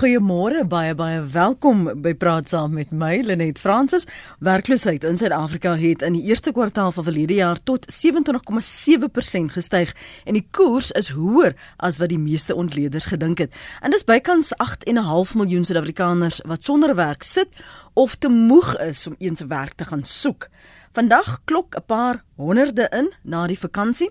[0.00, 4.06] Goeiemôre, baie baie welkom by Praat saam met my Lenet Fransis.
[4.40, 9.92] Werkloosheid in Suid-Afrika het in die eerste kwartaal van verlede jaar tot 27,7% gestyg
[10.24, 13.52] en die koers is hoër as wat die meeste ontleeders gedink het.
[13.84, 17.52] En dis bykans 8.5 miljoen Suid-Afrikaners wat sonder werk sit
[17.92, 20.48] of te moeg is om eens werk te gaan soek.
[20.90, 24.10] Vandag klok 'n paar honderde in na die vakansie.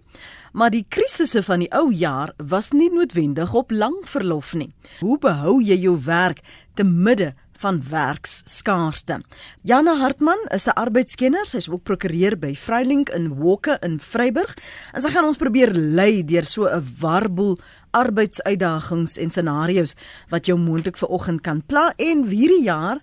[0.54, 4.74] Maar die krisisse van die ou jaar was nie noodwendig op lang verlof nie.
[5.00, 6.40] Hoe behou jy jou werk
[6.74, 9.22] te midde van werksskaarste?
[9.62, 14.58] Jana Hartman is 'n arbeidskenner, sy's ook prokureur by Vryling in Walke in Vryburg.
[14.94, 17.58] En sy gaan ons probeer lei deur so 'n warboel
[17.92, 19.96] arbeidsuitdagings en scenario's
[20.30, 23.00] wat jou moontlik vir oggend kan pla en hierdie jaar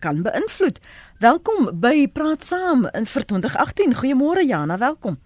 [0.00, 0.80] kan beïnvloed.
[1.20, 3.90] Welkom by Praat Saam in vir 2018.
[3.98, 5.18] Goeiemôre Jana, welkom.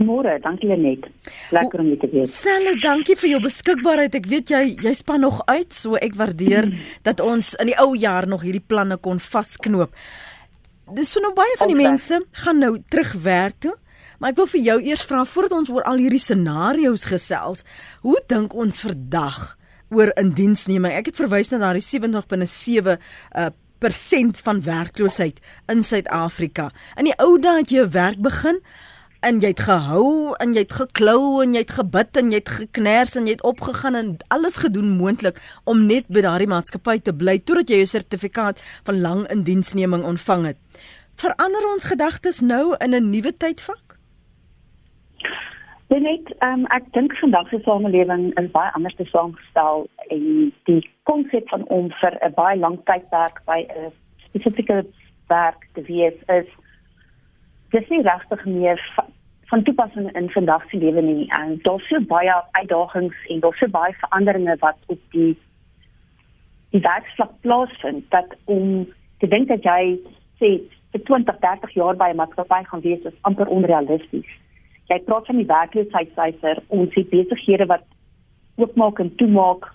[0.00, 1.04] Môre, dankie Lenet.
[1.52, 2.32] Lekker om jou te wees.
[2.32, 4.16] Selle, dankie vir jou beskikbaarheid.
[4.16, 6.88] Ek weet jy jy span nog uit, so ek waardeer mm.
[7.04, 9.92] dat ons in die ou jaar nog hierdie planne kon vasknoop.
[10.96, 11.90] Dis so nou baie van die okay.
[11.90, 13.76] mense gaan nou terug werk toe.
[14.16, 17.66] Maar ek wil vir jou eers vra voordat ons oor al hierdie scenario's gesels,
[18.00, 19.58] hoe dink ons vandag
[19.92, 20.96] oor indiensneming?
[20.96, 23.52] Ek het verwys na daardie 70.7 uh
[23.82, 25.40] persent van werkloosheid
[25.72, 26.70] in Suid-Afrika.
[27.00, 28.60] In die ou dae het jy 'n werk begin
[29.22, 32.48] en jy het gehou en jy het geklou en jy het gebid en jy het
[32.48, 37.12] gekners en jy het opgegaan en alles gedoen moontlik om net by daardie maatskappy te
[37.12, 40.58] bly totdat jy jou sertifikaat van lang indiensneming ontvang het.
[41.14, 43.98] Verander ons gedagtes nou in 'n nuwe tydvak?
[45.92, 49.82] Net, um, ek dink vandag se samelewing is baie anders te saamgestel
[50.14, 50.22] en
[50.64, 53.92] die konsep van om vir 'n baie lang tydperk by 'n
[54.24, 54.86] spesifieke
[55.28, 56.48] werk te wees is
[57.76, 58.80] dis nie regtig meer
[59.50, 61.28] van toepassing in vandag se lewe nie.
[61.40, 65.36] En daar's so baie uitdagings en daar's so baie veranderinge wat op die
[66.70, 69.98] die werksvlak plaasvind dat om te dink dat jy
[70.40, 70.60] sê
[70.92, 74.41] vir 20, 30 jaar by 'n maatskappy gaan wees is amper onrealisties
[74.92, 77.84] jy praat van die werkloosheidsyfer ons het besighede wat
[78.60, 79.68] oopmaak en toemaak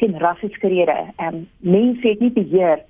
[0.00, 2.84] teen rassiese karriere en mense het nie beheer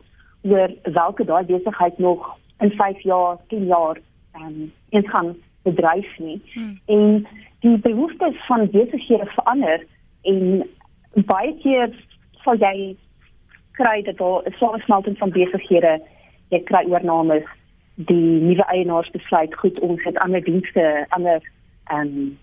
[0.46, 2.28] oor watter daai besigheid nog
[2.60, 3.98] in 5 jaar, 10 jaar
[4.32, 6.40] ehm um, in gaan bedryf nie.
[6.54, 6.80] Hmm.
[6.86, 7.26] en
[7.60, 9.86] die behoeftes van besighede verander
[10.22, 10.68] en
[11.32, 11.90] baie keer
[12.44, 12.96] sal jy
[13.80, 16.00] kry dat daar 'n samesmelting van besighede
[16.48, 17.48] jy kry oornames
[18.08, 21.42] die nuwe eienaars besluit goed ons het ander dienste ander
[21.90, 22.38] ehm um,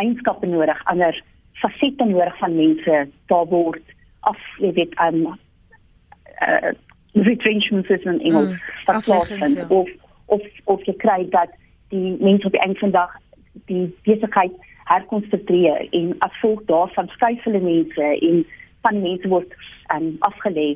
[0.00, 1.22] eienskappe nodig ander
[1.62, 5.38] fasette nodig van mense daar word af jy weet ehm um,
[6.48, 6.72] uh,
[7.12, 9.66] retrenchment is in Engels mm, aflossing ja.
[9.68, 9.88] of
[10.26, 11.54] of of jy kry dat
[11.88, 13.16] die mense op die einde van dag
[13.70, 14.52] die besigheid
[14.90, 18.44] herkonstrueer en as gevolg daarvan skuif hulle mense en
[18.86, 19.54] van mense word
[19.94, 20.68] um, afgelê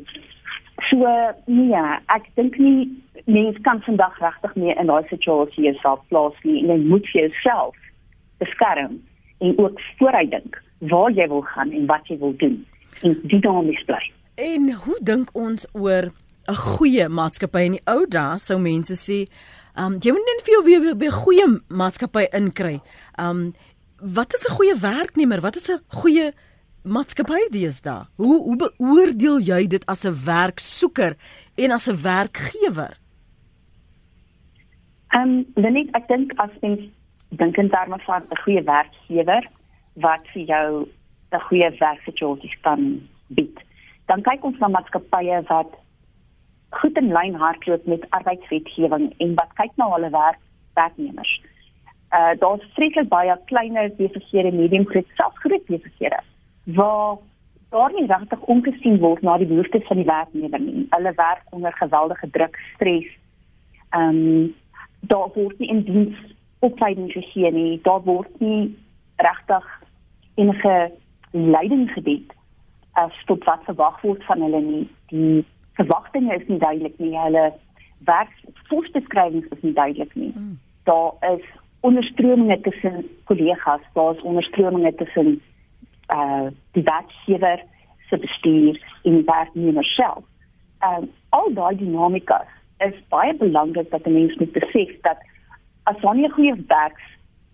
[0.88, 1.06] So
[1.46, 2.88] nee, ek dink nie
[3.26, 7.76] mens kan vandag regtig meer in daai situasie jouself plaas nie en jy moet jouself
[8.40, 8.96] beskerm
[9.40, 10.56] en ook vooruit dink
[10.90, 12.56] waar jy wil gaan en wat jy wil doen
[13.02, 14.00] en dit dan mis bly.
[14.40, 16.12] En hoe dink ons oor
[16.48, 19.28] 'n goeie maatskappy in die ou dae sou mense sê,
[19.76, 22.80] ehm um, jy moet net jou weer 'n goeie maatskappy inkry.
[23.18, 23.52] Ehm um,
[24.00, 25.40] wat is 'n goeie werknemer?
[25.40, 26.32] Wat is 'n goeie
[26.82, 28.08] maatskappy daar.
[28.16, 31.16] Hoe hoe beoordeel jy dit as 'n werksoeker
[31.54, 32.98] en as 'n werkgewer?
[35.08, 36.80] Ehm um, dan ek dink as mens
[37.28, 39.48] dink in terme van 'n goeie werkgewer
[39.94, 40.88] wat vir jou
[41.32, 43.58] 'n goeie werksituasie kan bied.
[44.06, 45.70] Dan kyk ons na maatskappye wat
[46.70, 50.38] goed in lyn hardloop met arbeidswetgewing en wat kyk na hulle werk
[50.74, 51.42] werknemers.
[52.12, 56.20] Uh daar's vreeslik baie kleiner besighede, medium groot, selfs groot besighede
[56.64, 57.16] waar
[57.70, 60.86] daar nie regtig omgesien word na die behoeftes van die werknemer nie.
[60.90, 63.06] Hulle werk onder geweldige druk, stres.
[63.90, 64.54] Ehm um,
[65.00, 66.16] daar word nie in diens
[66.58, 67.80] opleiding gegee nie.
[67.82, 68.76] Daar word nie
[69.16, 69.82] regtig
[70.34, 70.92] enige
[71.30, 72.32] leiding gebied
[72.92, 74.88] as tot wat verwag word van hulle nie.
[75.06, 77.16] Die verwagtinge is nie duidelik nie.
[77.18, 77.52] Hulle
[78.04, 80.32] werksvoorskryfings is nie duidelik nie.
[80.32, 80.58] Hmm.
[80.84, 81.44] Daar is
[81.80, 85.40] onderstrominge tussen kollegas, daar is onderstrominge tussen
[86.14, 87.62] uh die werkgewer
[88.08, 90.24] se bestuur en die werknemer self.
[90.88, 92.44] Um al daai dinamika
[92.78, 95.18] is baie belangrik dat 'n mens moet besef dat
[95.82, 97.06] as wanneer 'n goeie werks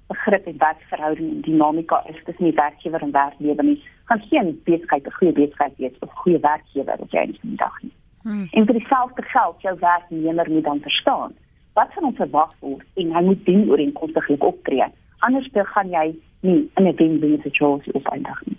[0.07, 5.07] begrip en werksverhouding en dinamika is tussen die werkgewer en werknemer nie, gaan geen besigheid
[5.07, 7.93] 'n goeie besigheid wees of 'n goeie werkgewer op jy die dag nie.
[8.23, 8.49] Hmm.
[8.51, 11.35] En vir dieselfde geld jou werknemer moet dan verstaan
[11.75, 14.87] wat van hom verwag word en hy moet dien ooreenkomstig optree.
[15.19, 16.07] Anders dan gaan jy
[16.47, 18.57] nie in 'n wen-wen situasie opeindig nie.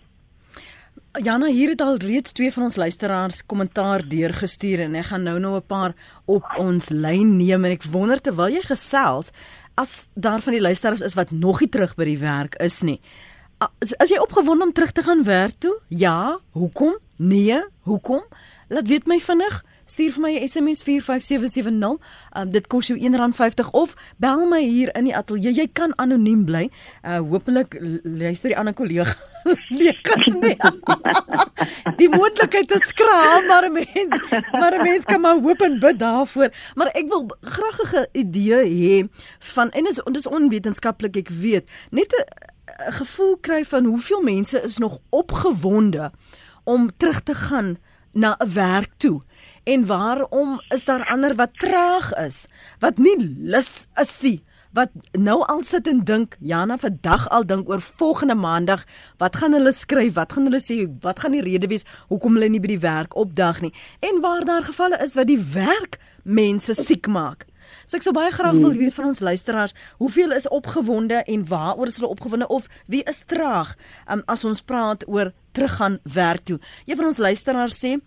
[1.23, 5.39] Jana hier het al reeds twee van ons luisteraars kommentaar deurgestuur en ek gaan nou
[5.39, 5.95] nou 'n paar
[6.25, 9.31] op ons lyn neem en ek wonder terwyl jy gesels
[9.75, 12.99] as daar van die luisteraars is wat nog nie terug by die werk is nie.
[13.57, 15.79] As, as jy opgewonde om terug te gaan werk toe?
[15.89, 16.97] Ja, hoekom?
[17.17, 18.23] Nee, hoekom?
[18.69, 19.63] Laat weet my vinnig.
[19.87, 21.95] Stuur vir my 'n SMS 45770.
[22.35, 25.53] Um, dit kos jou R1.50 of bel my hier in die ateljee.
[25.53, 26.69] Jy kan anoniem bly.
[27.03, 29.15] Uh hopelik luister die ander kollega.
[30.07, 30.57] kan nie.
[32.01, 34.19] die moontlikheid is skraal, maar 'n mens,
[34.51, 36.51] maar 'n mens kan maar hoop en bid daarvoor.
[36.75, 39.07] Maar ek wil graag 'n idee hê
[39.39, 41.69] van en is dis onwetenskaplik ek weet.
[41.91, 46.11] Net 'n gevoel kry van hoeveel mense is nog opgewonde
[46.63, 47.77] om terug te gaan
[48.11, 49.21] na 'n werk toe.
[49.67, 52.45] En waarom is daar ander wat traag is,
[52.79, 54.37] wat nie lus is nie,
[54.71, 58.85] wat nou al sit en dink, Jana vandag al dink oor volgende maandag,
[59.19, 62.51] wat gaan hulle skryf, wat gaan hulle sê, wat gaan die rede wees hoekom hulle
[62.53, 63.73] nie by die werk opdag nie.
[63.99, 67.43] En waar daar gevalle is wat die werk mense siek maak.
[67.83, 71.91] So ek sou baie graag wil weet van ons luisteraars, hoeveel is opgewonde en waaroor
[71.91, 73.75] is hulle opgewonde of wie is traag
[74.07, 76.61] um, as ons praat oor teruggaan werk toe.
[76.85, 77.97] Een van ons luisteraars sê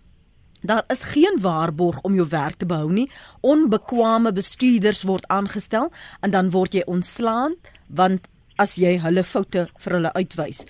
[0.61, 3.09] Daar is geen waarborg om jou werk te behou nie.
[3.41, 5.91] Onbekwame bestuurders word aangestel
[6.21, 7.55] en dan word jy ontslaan
[7.87, 8.27] want
[8.61, 10.63] as jy hulle foute vir hulle uitwys.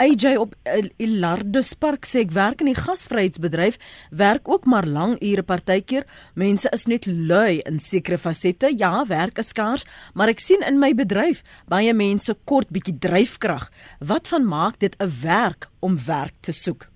[0.00, 0.54] AJ op
[1.02, 3.76] Ilardus Park sê ek werk in die gasvryheidsbedryf,
[4.10, 6.06] werk ook maar lang ure partykeer.
[6.40, 8.70] Mense is net lui in sekere fasette.
[8.72, 13.68] Ja, werk is skaars, maar ek sien in my bedryf baie mense kort bietjie dryfkrag.
[14.00, 16.93] Wat van maak dit 'n werk om werk te soek?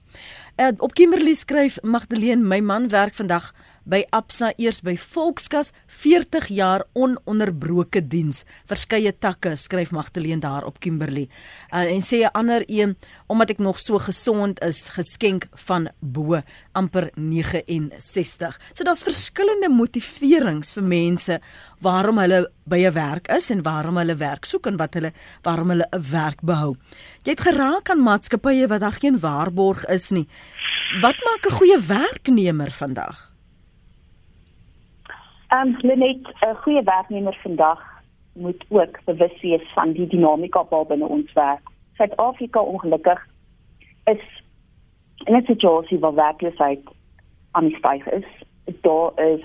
[0.60, 3.52] Uh, op Kimberley skryf Magdalene, my man werk vandag
[3.88, 8.44] by Absa eers by Volkskas 40 jaar ononderbroke diens.
[8.68, 11.28] Verskeie takke skryf Magdalene daar op Kimberley.
[11.72, 12.96] Uh, en sê 'n ander een
[13.28, 16.40] omdat ek nog so gesond is, geskenk van bo
[16.72, 18.60] amper 69.
[18.74, 21.40] So daar's verskillende motiverings vir mense
[21.80, 25.12] waarom hulle by 'n werk is en waarom hulle werk soek en wat hulle
[25.42, 26.76] waarom hulle 'n werk behou.
[27.24, 30.28] Jy het geraak aan maatskappye wat daar geen waarborg is nie.
[31.00, 33.27] Wat maak 'n goeie werknemer vandag?
[35.48, 37.80] Ehm um, Lenet, 'n goeie werknemer vandag
[38.32, 41.60] moet ook bewus wees van die dinamika wat binne ons werk.
[41.96, 43.26] Suid-Afrika ongelukkig
[44.04, 44.42] is
[45.24, 46.80] in 'n situasie waar werkloosheid
[47.50, 48.26] aan die styg is.
[48.80, 49.44] Daar is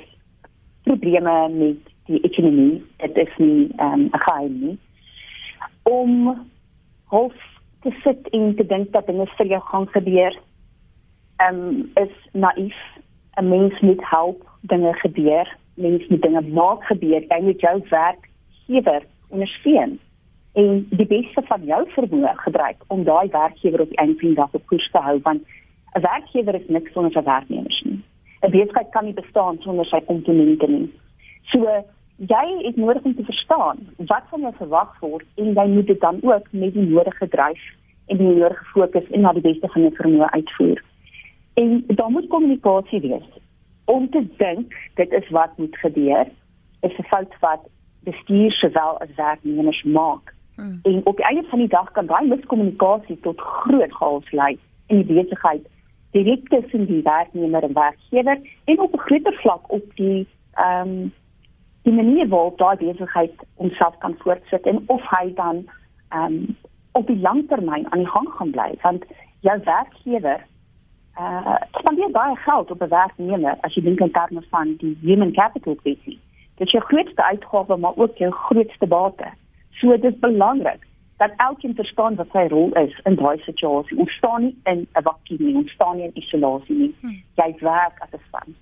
[0.84, 2.86] probleme met die ekonomie.
[2.98, 4.80] Dit is nie ehm um, 'n geheim nie.
[5.84, 6.42] Om
[7.04, 7.36] half
[7.82, 10.40] te sit en te dink dat dinge vir jou gaan gebeur,
[11.36, 12.78] ehm um, is naïef.
[13.36, 19.06] 'n Mens moet help dinge gebeur mense met dinge maak gebeur, jy moet jou werkgewer
[19.30, 20.00] ondersteun
[20.54, 24.38] en die beste van jou vermoë gebruik om daai werkgewer op die einde van die
[24.38, 25.42] dag op koers te hou want
[25.96, 28.00] 'n werkgewer is niks sonder sy werknemers nie.
[28.42, 30.90] 'n Besigheid kan nie bestaan sonder sy komponente nie.
[31.52, 31.60] So
[32.18, 36.00] jy het nodig om te verstaan wat van jou verwag word en jy moet dit
[36.00, 37.64] dan ook met die nodige dryf
[38.08, 40.84] en die nodige fokus en na die beste van jou vermoë uitvoer.
[41.54, 43.28] En daar moet kommunikasie wees
[43.86, 46.28] om te dink dit is wat moet gebeur
[46.80, 47.64] is 'n fout wat
[48.04, 50.34] bestuur sowel as werknemers maak.
[50.56, 50.80] Hmm.
[50.84, 54.58] En op die einde van die dag kan daai miskommunikasie tot groot chaos lei
[54.88, 55.68] in die besigheid
[56.12, 61.14] direk tussen die werknemer en werkgewer en op 'n groter vlak op die ehm um,
[61.82, 65.66] die manier waarop daai besigheid homself kan voortsit en of hy dan
[66.10, 66.58] ehm um,
[66.92, 69.04] op die langtermyn aan die gang gaan bly want
[69.40, 70.46] jou werkgewer
[71.20, 75.34] uh spandeer baie geld op 'n werknemer as jy dink in terme van die human
[75.34, 76.20] capital kwessie.
[76.56, 79.30] Dit is jou grootste uitgawe maar ook jou grootste bate.
[79.72, 83.98] So dit is belangrik dat elkeen verstaan wat sy rol is in daai situasie.
[83.98, 86.96] Ons staan nie in 'n vakuum nie, ons staan nie in isolasie nie.
[87.00, 87.24] Hmm.
[87.36, 88.56] Jy werk as 'n span.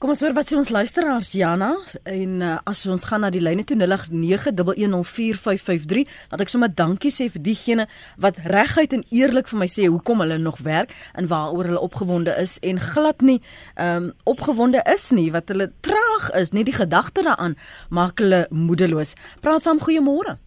[0.00, 1.76] Kom ons hoor wat sê ons luisteraars Jana
[2.08, 7.28] en uh, as ons gaan na die lyne toe 0891104553 dat ek sommer dankie sê
[7.34, 7.84] vir diegene
[8.24, 12.32] wat reguit en eerlik vir my sê hoekom hulle nog werk en waaroor hulle opgewonde
[12.40, 13.44] is en glad nie
[13.76, 17.60] um, opgewonde is nie wat hulle traag is net die gedagte daaraan
[17.92, 19.12] maak hulle moedeloos.
[19.44, 20.40] Praat saam goeiemôre.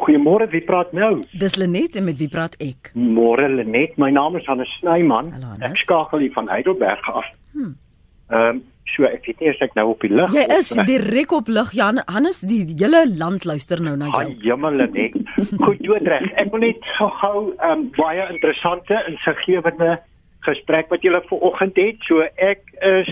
[0.00, 1.20] Goeiemôre, wie praat nou?
[1.36, 2.96] Dis Lenet en met wie praat ek?
[2.96, 5.36] Môre Lenet, my naam is Hanne Snyman.
[5.60, 7.28] Ek skakel hier van Heidelberg af.
[7.52, 7.76] Hmm.
[8.30, 8.64] Ehm um,
[8.94, 10.30] so ek weet eers ek nou op die lug.
[10.34, 14.22] Jy is direk op lug Jan Hannes die hele land luister nou na jou.
[14.22, 15.16] Ai jemmel net.
[15.64, 16.28] Goed doodreg.
[16.40, 19.98] Ek wil net gou ehm um, baie interessante insiggewende
[20.46, 22.02] gesprek wat julle vanoggend het.
[22.08, 23.10] So ek is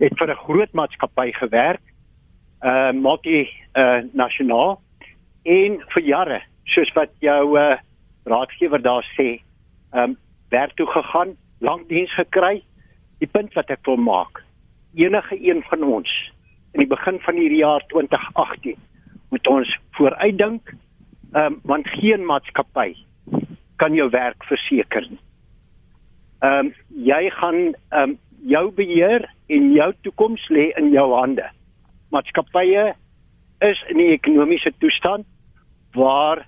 [0.00, 1.82] het vir 'n groot maatskappy gewerk.
[2.62, 4.80] Ehm uh, multi uh, nasionaal
[5.44, 7.76] en vir jare soos wat jou uh,
[8.24, 9.40] raadgewer daar sê,
[9.92, 10.16] ehm um,
[10.50, 12.62] werk toe gegaan, lank diens gekry.
[13.20, 14.42] Die punt wat ek wil maak,
[14.96, 16.10] enige een van ons
[16.72, 18.78] in die begin van hierdie jaar 2018
[19.30, 20.72] moet ons vooruitdink,
[21.34, 22.94] ehm um, want geen maatskappy
[23.78, 25.20] kan jou werk verseker nie.
[26.40, 26.74] Ehm um,
[27.10, 31.44] jy gaan ehm um, jou beheer en jou toekoms lê in jou hande.
[32.10, 32.94] Maatskappye
[33.60, 35.26] is in 'n ekonomiese toestand
[35.92, 36.46] waar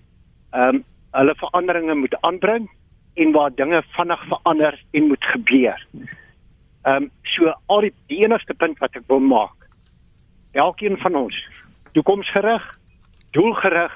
[0.52, 2.70] ehm um, hulle veranderinge moet aanbring
[3.14, 5.86] en waar dinge vinnig verander en moet gebeur.
[6.82, 9.68] Ehm um, so al die, die enigste punt wat ek wil maak.
[10.52, 11.36] Elkeen van ons
[11.92, 12.64] toekomsgerig,
[13.36, 13.92] doelgerig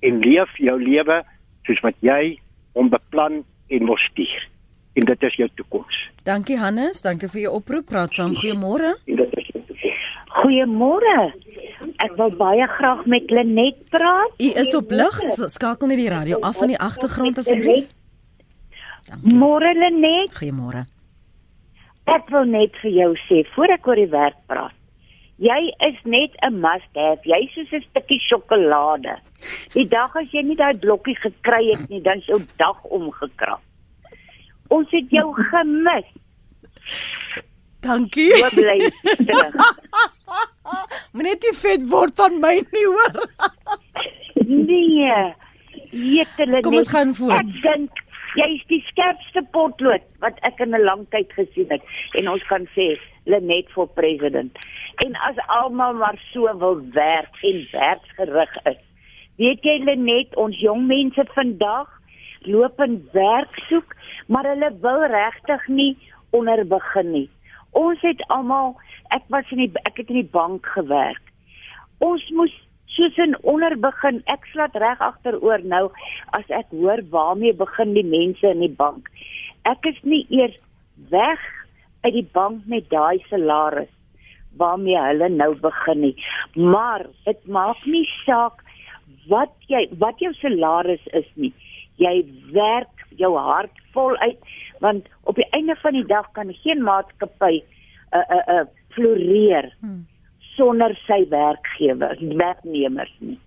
[0.00, 1.22] en leef jou lewe
[1.66, 2.38] soos wat jy
[2.78, 4.46] hom beplan en wil stuur.
[4.98, 5.98] En dit is jou toekoms.
[6.26, 7.86] Dankie Hannes, dankie vir jou oproep.
[7.90, 8.34] Praat saam.
[8.36, 8.94] Goeiemôre.
[10.40, 11.16] Goeiemôre.
[12.00, 14.34] Ek wil baie graag met Lenet praat.
[14.38, 15.20] U is op lig.
[15.52, 17.90] Skakel net die radio af van die agtergrond asseblief.
[19.22, 20.34] Môre Lenet.
[20.38, 20.86] Goeiemôre.
[22.06, 24.74] Ek wil net vir jou sê voor ek oor die werk praat.
[25.40, 27.24] Jy is net 'n must have.
[27.24, 29.16] Jy is soos 'n stukkie sjokolade.
[29.72, 33.60] Die dag as jy nie daai blokkie gekry het nie, dan is jou dag omgekrap.
[34.68, 36.04] Ons het jou gemis.
[37.80, 38.32] Dankie.
[38.32, 39.54] Hoe bly terug?
[41.12, 43.28] Moenie te vet word van my nie hoor.
[44.46, 45.34] nee.
[45.90, 47.40] Jetele Kom ons gaan voort.
[47.40, 47.99] Ek dink
[48.38, 51.82] jy is die skerpste potlood wat ek in 'n lang tyd gesien het
[52.18, 54.58] en ons kan sê Lenet vir president.
[55.04, 58.80] En as almal maar so wil werk en werksgerig is.
[59.36, 61.88] Weet jy Lenet, ons jong mense vandag
[62.48, 63.94] loop in werk soek,
[64.26, 65.96] maar hulle wil regtig nie
[66.30, 67.28] onder begin nie.
[67.70, 68.74] Ons het almal,
[69.14, 71.22] ek was in die ek het in die bank gewerk.
[71.98, 72.54] Ons moes
[72.96, 75.86] soos in onder begin, ek slaat reg agteroor nou
[76.36, 79.10] as ek hoor waarmee begin die mense in die bank.
[79.68, 80.56] Ek is nie eers
[81.10, 81.40] weg
[82.04, 83.90] uit die bank met daai salaris
[84.58, 86.16] waarmee hulle nou begin nie.
[86.54, 88.64] Maar dit maak nie saak
[89.30, 91.52] wat jy wat jou salaris is nie.
[92.02, 92.24] Jy
[92.56, 94.40] werk jou hart voluit
[94.80, 98.66] want op die einde van die dag kan geen maatskappy 'n uh, 'n uh, uh,
[98.94, 100.06] floreer hmm.
[100.56, 103.38] Sonder sy werkgewer, werknemers nie.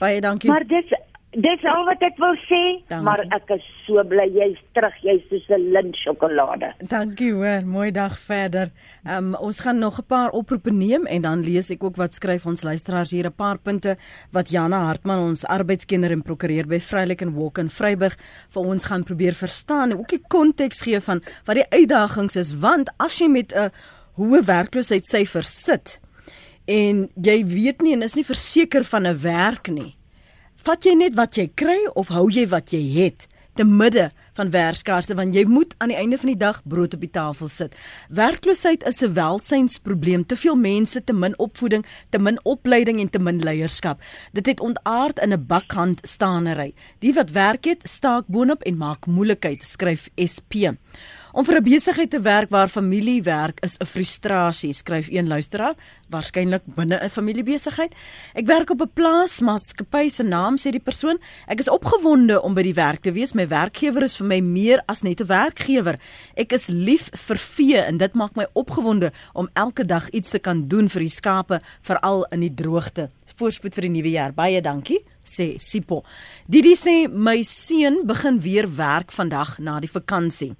[0.00, 0.50] Baie dankie.
[0.50, 0.92] Maar dis
[1.34, 3.02] dis al wat ek wil sê, dankie.
[3.02, 6.72] maar ek is so bly jy's terug, jy's soos 'n lint sjokolade.
[6.88, 8.70] Dankie hoor, mooi dag verder.
[9.04, 12.46] Um, ons gaan nog 'n paar oproepe neem en dan lees ek ook wat skryf
[12.46, 13.96] ons luisteraars hier 'n paar punte
[14.30, 18.16] wat Jana Hartman ons arbeidskenner en prokureur by Vrylik en Walk in Vryburg
[18.50, 22.54] vir ons gaan probeer verstaan en ook die konteks gee van wat die uitdagings is
[22.54, 23.70] want as jy met 'n
[24.18, 25.98] hoë werkloosheidsyfer sit
[26.66, 29.96] en jy weet nie en is nie verseker van 'n werk nie
[30.64, 34.50] vat jy net wat jy kry of hou jy wat jy het te midde van
[34.50, 37.76] werkskaarste want jy moet aan die einde van die dag brood op die tafel sit.
[38.10, 40.26] Werkloosheid is 'n welsynsprobleem.
[40.26, 44.00] Te veel mense, te min opvoeding, te min opleiding en te min leierskap.
[44.32, 46.74] Dit het ontaard in 'n bakhand staanery.
[46.98, 50.74] Die wat werk het, staak boonop en maak moeilikheid, skryf SP.
[51.34, 55.74] Om vir 'n besigheid te werk waar familie werk is 'n frustrasie, skryf een luisteraar,
[56.08, 57.92] waarskynlik binne 'n familiebesigheid.
[58.34, 61.18] Ek werk op 'n plaas, maatskappy se naam sê die persoon.
[61.48, 63.32] Ek is opgewonde om by die werk te wees.
[63.32, 65.98] My werkgewer is vir my meer as net 'n werkgewer.
[66.36, 70.38] Ek is lief vir vee en dit maak my opgewonde om elke dag iets te
[70.38, 73.10] kan doen vir die skape, veral in die droogte.
[73.36, 74.32] Voorspoed vir die nuwe jaar.
[74.32, 76.04] Baie dankie sê Sipo.
[76.48, 80.54] Didi sê my seun begin weer werk vandag na die vakansie.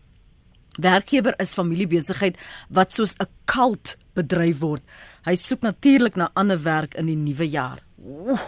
[0.81, 2.37] Werkgewer is familiebesigheid
[2.69, 4.83] wat soos 'n kult bedryf word.
[5.25, 7.78] Hy soek natuurlik na ander werk in die nuwe jaar.
[7.99, 8.38] 'n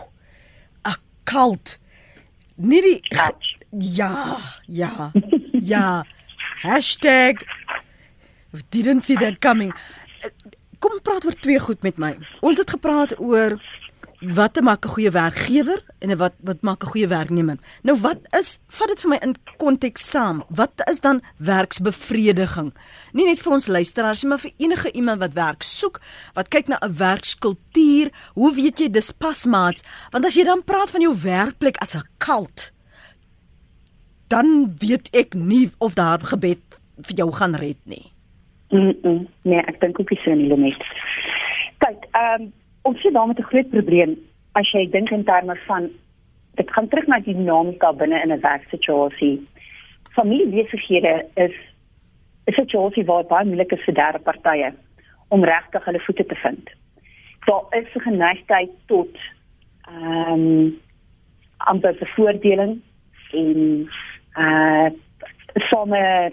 [1.25, 1.79] Kult.
[2.57, 3.01] Nie die
[3.71, 5.11] Ja, ja.
[5.53, 6.05] Ja.
[6.63, 7.37] Hashtag
[8.71, 9.73] didn't see that coming.
[10.79, 12.15] Kom praat oor twee goed met my.
[12.41, 13.57] Ons het gepraat oor
[14.21, 17.57] wat maak 'n goeie werkgewer en wat wat maak 'n goeie werknemer.
[17.83, 20.45] Nou wat is vat dit vir my in konteks saam?
[20.49, 22.73] Wat is dan werksbevrediging?
[23.13, 26.01] Nie net vir ons luisteraars nie, maar vir enige iemand wat werk soek,
[26.35, 28.11] wat kyk na 'n werkskultuur.
[28.35, 29.83] Hoe weet jy dis pasmaats?
[30.11, 32.73] Want as jy dan praat van jou werkplek as 'n kult,
[34.29, 36.63] dan weet ek nie of daar gebed
[36.97, 38.13] vir jou gaan red nie.
[38.71, 40.85] Mm -mm, nee, ek dink ook nie so nie, Lenet.
[41.79, 42.53] Kyk, ehm um,
[42.87, 44.17] ons sit daar met 'n groot probleem
[44.53, 45.91] as jy dink in terme van
[46.55, 49.43] dit gaan terug na die dinamika binne in 'n werksituasie.
[50.17, 51.57] Familiebesighede is
[52.47, 54.73] 'n situasie waar baie moeilik is vir derde partye
[55.29, 56.71] om regtig hulle voete te vind.
[57.45, 59.15] Daar is 'n geneigtheid tot
[59.89, 60.79] ehm um,
[61.57, 62.81] amper bevoordeling
[63.33, 63.89] en
[64.39, 64.89] uh
[65.55, 66.31] same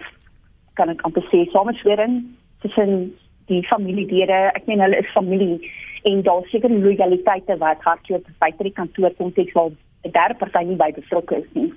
[0.74, 2.24] kan ek amper sê sameswering
[2.60, 3.14] tussen
[3.46, 4.50] die familielede.
[4.54, 5.70] Ek meen hulle is familie
[6.04, 10.90] en daar seker lojaliteite wat hardloop buite die kantoorkonteks waar 'n derde party nie by
[10.92, 11.72] betrokke is nie.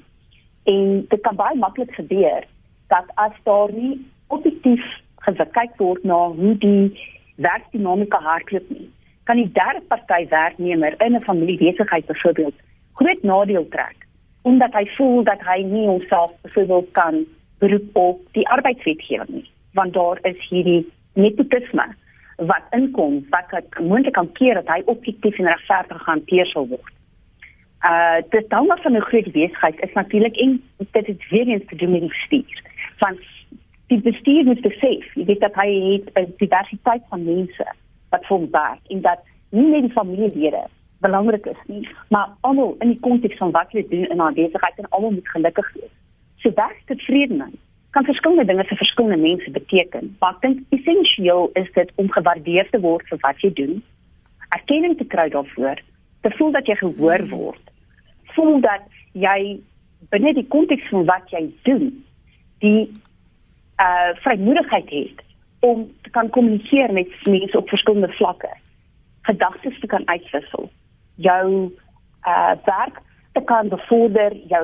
[0.63, 2.43] En dit kan baie maklik gebeur
[2.87, 4.83] dat as daar nie objektief
[5.15, 6.99] gekyk word na hoe die
[7.35, 8.89] werksdinamika hardloop nie,
[9.23, 12.55] kan die derde party werknemer in 'n familiebesigheid byvoorbeeld
[12.93, 14.05] groot nadeel trek
[14.41, 17.25] omdat hy voel dat hy nie homself byvoorbeeld kan
[17.59, 21.87] beroep op die arbeidswetgewing nie, want daar is hierdie nepotisme
[22.37, 26.93] wat inkom wat ek moontlik kan keer dat hy objektief en regverdig gehanteer sal word.
[27.85, 31.75] Uh dit dan van 'n groot besigheid is natuurlik en dit het weer eens te
[31.75, 32.61] doen met die bestuur.
[32.97, 33.17] Van
[33.87, 37.65] die bestuur moet besef, jy weet dat hy het 'n diversiteit van mense
[38.09, 40.67] wat vir werk en dat nie net die familielede
[40.99, 44.77] belangrik is nie, maar almal in die konteks van wat jy doen in 'n besigheid
[44.77, 45.93] en almal moet gelukkig wees.
[46.35, 47.53] So werk vredelik
[47.97, 50.11] kan verskillende dinge vir verskillende mense beteken.
[50.21, 53.79] Maar ek dink essensieel is dit om gewaardeer te word vir wat jy doen,
[54.53, 55.81] erkenning te kry daarvoor,
[56.21, 57.71] te voel dat jy gehoor word,
[58.35, 58.85] voel dat
[59.17, 59.57] jy
[60.13, 61.89] binne die konteks van wat jy doen,
[62.61, 62.85] die
[63.81, 65.25] uh vrymoedigheid het
[65.65, 68.49] om te kan kommunikeer met mense op verskillende vlakke,
[69.29, 70.69] gedagtes te kan uitwissel,
[71.15, 71.47] jou
[72.29, 73.01] uh werk
[73.33, 74.63] te kan bevorder, jou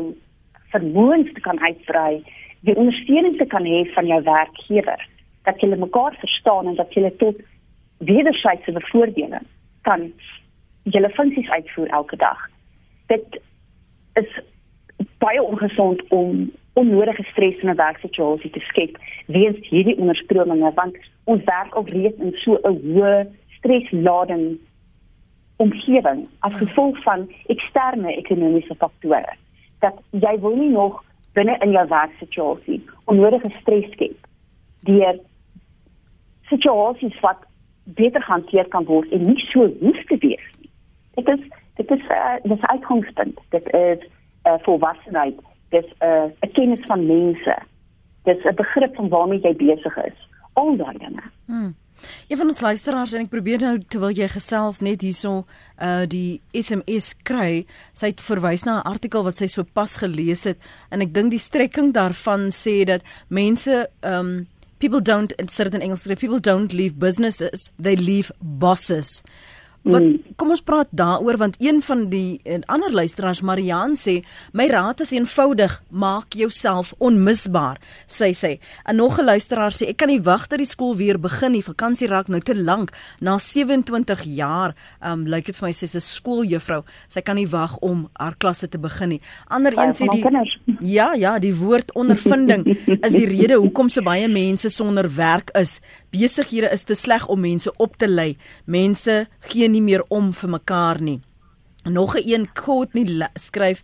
[0.73, 2.21] vermoëns te kan uitbrei,
[2.63, 5.07] die ondersteuning te kan hê van jou werkgewer,
[5.43, 7.41] dat julle mekaar verstaan en dat julle tot
[7.97, 9.47] wederwysige bevoordeling
[9.81, 10.11] kan
[10.83, 12.49] julle funksies uitvoer elke dag.
[13.11, 13.39] Dit
[14.19, 14.39] is
[15.17, 21.43] baie ongesond om onnodige stres in 'n werksituasie te skep weens hierdie onderstrominge want ons
[21.43, 23.27] werk al reeds in so 'n hoë
[23.57, 24.57] streslading
[25.55, 29.33] omgewing as gevolg van eksterne ekonomiese faktore
[29.79, 31.03] dat jy wil nie nog
[31.33, 34.27] binne in jou werksituasie onnodige stres skep
[34.87, 35.19] deur
[36.51, 37.45] situasies wat
[37.83, 40.69] beter hanteer kan word en nie so hoef te wees nie.
[41.17, 41.43] Dit is
[41.75, 43.39] dit is 'n uh, dis uitgangspunt.
[43.49, 45.37] Dit is 'n uh, volwassenheid.
[45.69, 47.55] Dit is 'n uh, 'n kennis van mense.
[48.23, 50.29] Dit is 'n begrip van waarmee jy besig is.
[50.53, 51.23] Al daai dinge.
[51.45, 51.75] Hmm.
[52.27, 55.43] Een van ons luisteraars en ek probeer nou terwyl jy gesels net hierso
[55.81, 60.57] uh die SMS kry, sy het verwys na 'n artikel wat sy sopas gelees het
[60.91, 64.47] en ek dink die strekking daarvan sê dat mense um
[64.79, 69.23] people don't in certain Engels people don't leave businesses, they leave bosses.
[69.83, 70.35] Wat hmm.
[70.39, 72.39] kom ons praat daaroor want een van die
[72.71, 74.21] ander luisteraars Marian sê
[74.55, 78.59] my raad is eenvoudig maak jouself onmisbaar sê sy.
[78.87, 81.63] En nog 'n luisteraar sê ek kan nie wag dat die skool weer begin nie.
[81.63, 82.91] Vakansie raak nou te lank.
[83.19, 86.83] Na 27 jaar um lyk dit vir my sy is 'n skooljuffrou.
[87.09, 89.21] Sy kan nie wag om haar klasse te begin nie.
[89.47, 90.23] Ander een sê die
[90.95, 92.65] Ja, ja, die woord ondervinding
[93.01, 95.81] is die rede hoekom so baie mense sonder werk is.
[96.11, 98.37] Besighede is te sleg om mense op te lei.
[98.65, 101.19] Mense gee nie meer om vir mekaar nie.
[101.83, 102.47] Nog 'n een
[102.93, 103.83] nie skryf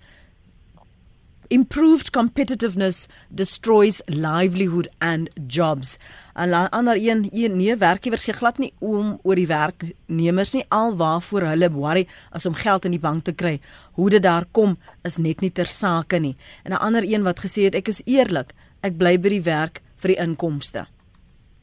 [1.49, 5.97] improved competitiveness destroys livelihood and jobs.
[6.35, 11.41] 'n Ander een, een nee, werkgewers gee glad nie om oor die werknemers nie alwaarvoor
[11.41, 13.59] hulle worry as om geld in die bank te kry.
[13.91, 16.35] Hoe dit daar kom is net nie ter sake nie.
[16.63, 19.81] En 'n ander een wat gesê het ek is eerlik, ek bly by die werk
[19.97, 20.85] vir die inkomste.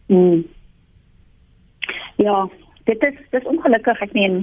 [0.08, 0.44] Mm.
[2.16, 2.48] Ja,
[2.86, 4.42] dit is dis ongelukkig ek meen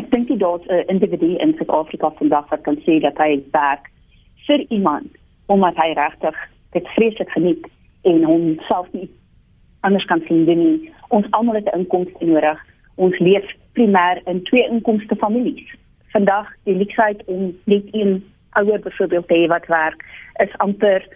[0.00, 3.90] ek dink dit daar's 'n individu in Suid-Afrika vandag wat kan sê dat hy werk
[4.46, 5.08] vir iemand
[5.46, 6.36] omdat hy regtig
[6.72, 7.66] dit vreeslik geniet
[8.02, 9.10] en hom self nie
[9.82, 10.92] anders kan sien nie.
[11.08, 12.58] Ons almal het 'n inkomste nodig.
[12.94, 15.74] Ons leef primêr in twee inkomste families.
[16.12, 21.06] Vandag die leksheid om net een ouer byvoorbeeld te hê wat werk is amper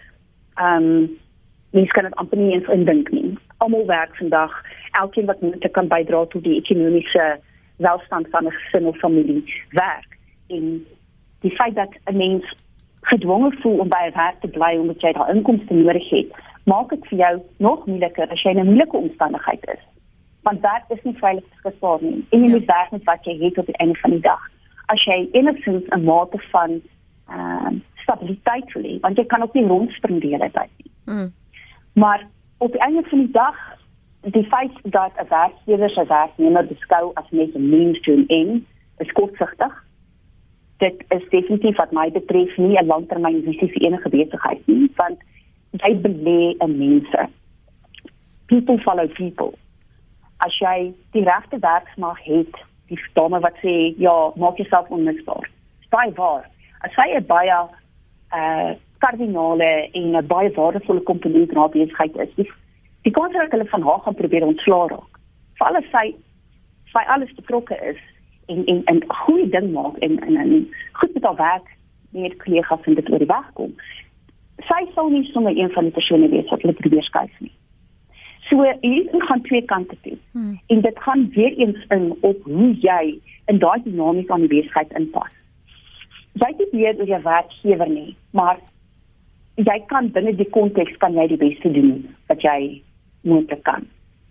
[0.55, 1.17] ehm um,
[1.71, 3.37] mens kan dit amper nie eens indink nie.
[3.57, 4.63] Almal werk vandag
[5.01, 7.39] elkeen wat moet kan bydra tot die ekonomiese
[7.77, 10.85] welstand van 'n gesin of familie werk en
[11.39, 12.55] die feit dat 'n mens
[13.01, 16.31] gedwonge voel om by 'n werk te bly omdat jy daar inkomste nodig het
[16.63, 19.83] maak dit vir jou nog moeiliker as jy in 'n moeilike omstandigheid is
[20.41, 22.55] want werk is nie veilig beskikbaar nie en jy ja.
[22.55, 24.43] moet werk met wat jy het op die einde van die dag
[24.85, 26.81] as jy enigstens 'n mate van
[27.29, 30.91] ehm uh, stabiliteit wil hê want jy kan ook nie rondspring die hele tyd nie
[31.05, 31.33] mm.
[31.93, 33.76] maar op die einde van die dag
[34.21, 38.63] die feit dat 'n werkgewer sy werknemer beskou as net 'n means to an end,
[38.97, 39.73] is kortsigtig.
[40.77, 45.19] Dit is definitief wat my betref nie 'n langtermynvisie vir enige besigheid nie, want
[45.71, 47.29] jy belê in mense.
[48.45, 49.53] People follow people.
[50.37, 52.55] As jy die regte werksmag het,
[52.87, 55.49] die dame wat sê ja, maak jouself onmisbaar.
[55.79, 56.49] Spy waar.
[56.81, 57.67] As jy 'n baie
[58.33, 62.29] uh kardinale en 'n baie waardevolle komponent in haar besigheid is.
[62.35, 62.51] Die,
[63.07, 65.19] die kans dat hulle van haar gaan probeer ontslaa raak.
[65.59, 66.07] Vir alles sy
[66.91, 67.99] sy alles betrokke is
[68.51, 70.67] en en 'n goeie ding maak en en 'n
[70.99, 71.67] goed met haar werk
[72.11, 73.75] met kollegas en dit oor die weg kom.
[74.69, 77.51] Sy sal nie sommer een van die persone wees wat hulle probeer skuif nie.
[78.49, 80.17] So hier gaan twee kante toe.
[80.31, 80.59] Hmm.
[80.67, 84.91] En dit gaan weer eens in op hoe jy in daai dinamika aan die besigheid
[84.91, 85.31] inpas.
[86.33, 88.57] Jy het nie oor jou werkgewer nie, maar
[89.55, 92.81] jy kan binne die konteks kan jy die beste doen wat jy
[93.21, 93.87] moontlik kan.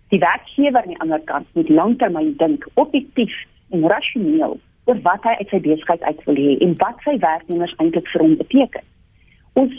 [0.09, 3.33] Die werkgewer aan die ander kant moet lanktermyn dink, objektief
[3.69, 7.73] en rasioneel oor wat hy uit sy besigheid uit wil hê en wat sy werknemers
[7.77, 8.85] eintlik vir hom beteken.
[9.59, 9.73] Ons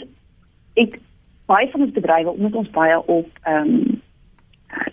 [0.77, 0.99] ek
[1.49, 3.97] baie van ons bedrywe moet ons baie op ehm um,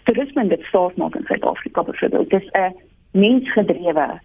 [0.09, 2.31] toerisme en dit staat maak in Suid-Afrika byvoorbeeld.
[2.31, 2.75] Dit is 'n
[3.11, 4.21] mensgedrewe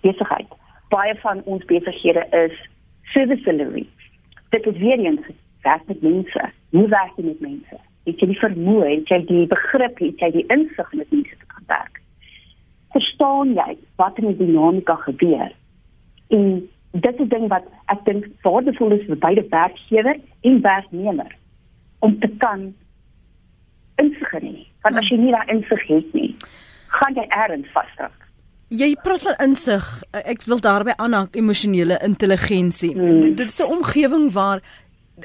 [0.00, 0.48] besigheid.
[0.88, 2.68] Baie van ons besighede is
[3.02, 3.86] service delivery.
[4.48, 5.26] Dit is weer eens
[5.62, 6.50] werk met mense.
[6.70, 7.76] Hoe werk jy met mense?
[8.08, 11.36] Het jy die vermoë, het jy die begrip, het jy die insig om met mense
[11.36, 12.00] te kan werk?
[12.96, 15.52] Verstaan jy wat in die dinamika gebeur?
[16.32, 16.46] En
[16.92, 20.16] dit is ding wat ek dink waardevol is vir beide werkgewer
[20.48, 21.34] en werknemer
[22.06, 22.70] om te kan
[24.00, 24.54] insig hê.
[24.86, 26.30] Want as jy nie daai insig het nie,
[27.00, 28.16] gaan jy ergens vasdraak.
[28.68, 29.84] Jy praat van insig.
[30.28, 32.92] Ek wil daarby aanhaak emosionele intelligensie.
[32.92, 33.34] Hmm.
[33.34, 34.60] Dit is 'n omgewing waar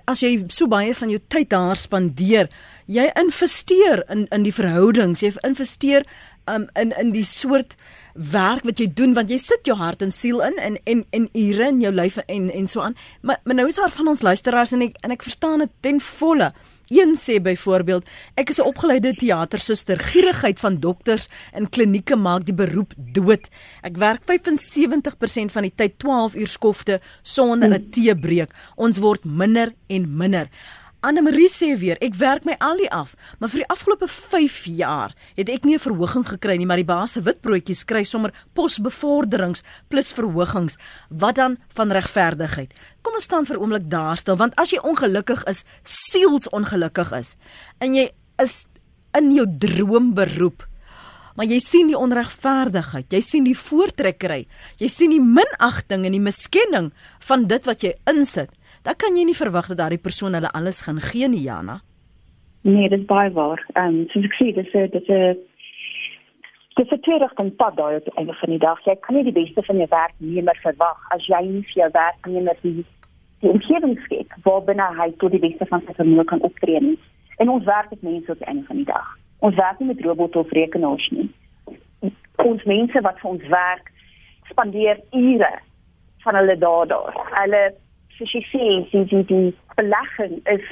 [0.06, 2.49] as jy so baie van jou tyd daar spandeer,
[2.86, 6.08] jy investeer in in die verhoudings, jy investeer
[6.49, 7.77] um, in in die soort
[8.13, 11.29] werk wat jy doen want jy sit jou hart en siel in en en en
[11.34, 12.97] ure in jou lyf en en so aan.
[13.21, 15.99] Maar, maar nou is daar van ons luisteraars en ek en ek verstaan dit ten
[15.99, 16.53] volle.
[16.93, 18.06] Een sê byvoorbeeld,
[18.38, 19.99] ek is 'n opgeleide teatersuster.
[19.99, 23.49] Gierigheid van dokters in klinieke maak die beroep dood.
[23.82, 28.51] Ek werk 75% van die tyd 12 uur skofte sonder 'n teebreek.
[28.75, 30.49] Ons word minder en minder.
[31.03, 34.61] Anne Marie sê weer, ek werk my al die af, maar vir die afgelope 5
[34.71, 38.31] jaar het ek nie 'n verhoging gekry nie, maar die baas se witbroodjies kry sommer
[38.55, 40.77] posbevorderings plus verhogings.
[41.09, 42.71] Wat dan van regverdigheid?
[43.01, 47.35] Kom ons staan vir oomblik daar stil, want as jy ongelukkig is, siels ongelukkig is,
[47.81, 48.65] en jy is
[49.13, 50.63] in jou droomberoep,
[51.35, 56.19] maar jy sien die onregverdigheid, jy sien die voortrekkery, jy sien die minagting en die
[56.19, 58.51] miskenning van dit wat jy insit
[58.83, 61.79] dan kan jy nie verwag dat daardie persoon hulle alles gaan gee nie, Jana.
[62.63, 63.65] Nee, dit is baie waar.
[63.73, 65.37] Ehm um, soos ek sê, dis 'n dis 'n
[66.75, 68.79] dis 'n tweerigting pad daai op die einde van die dag.
[68.85, 72.57] Jy kan nie die beste van jou werknemer verwag as jy nie vir jou werknemer
[72.61, 72.85] die
[73.41, 76.97] die omgewing skep waarbinne hy tot die beste van sy vermoë kan optree nie.
[77.37, 79.17] En ons werk met mense op die einde van die dag.
[79.39, 81.29] Ons werk nie met robotte of rekenaars nie.
[82.35, 83.91] Ons mense wat vir ons werk
[84.49, 85.51] spandeer ure
[86.23, 87.19] van hulle dae daar.
[87.41, 87.63] Hulle
[88.17, 90.65] soos jy sê, die die die belegging is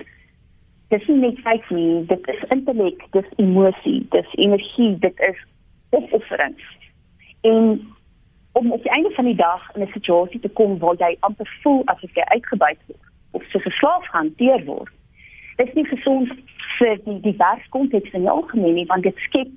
[0.92, 5.40] dis nie net feit nie, dit is intellek, dis emosie, dis energie, dit is
[5.96, 6.58] opoffering.
[7.48, 7.80] En
[8.60, 11.60] om op die einde van die dag in 'n situasie te kom waar jy amper
[11.62, 14.92] voel asof jy uitgebuit word of so verslaaf hanteer word.
[15.56, 16.34] Dit is nie gesond
[16.78, 19.48] vir die die werkskonteks in die algemeen nie, want dit skep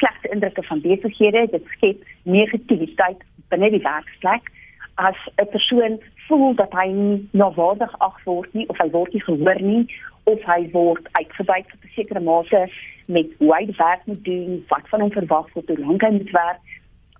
[0.00, 4.50] slegte indrukke van besighede, dit skep negativiteit binne die werksplek
[4.94, 9.22] as 'n persoon voel dat hy nie nawaardig ag word nie of hy word nie
[9.26, 9.82] gehoor nie
[10.30, 12.60] of hy word uitgebuit tot 'n sekere mate
[13.06, 16.30] met hoe hy werk moet doen, wat van hom verwag word, hoe lank hy moet
[16.36, 16.60] werk.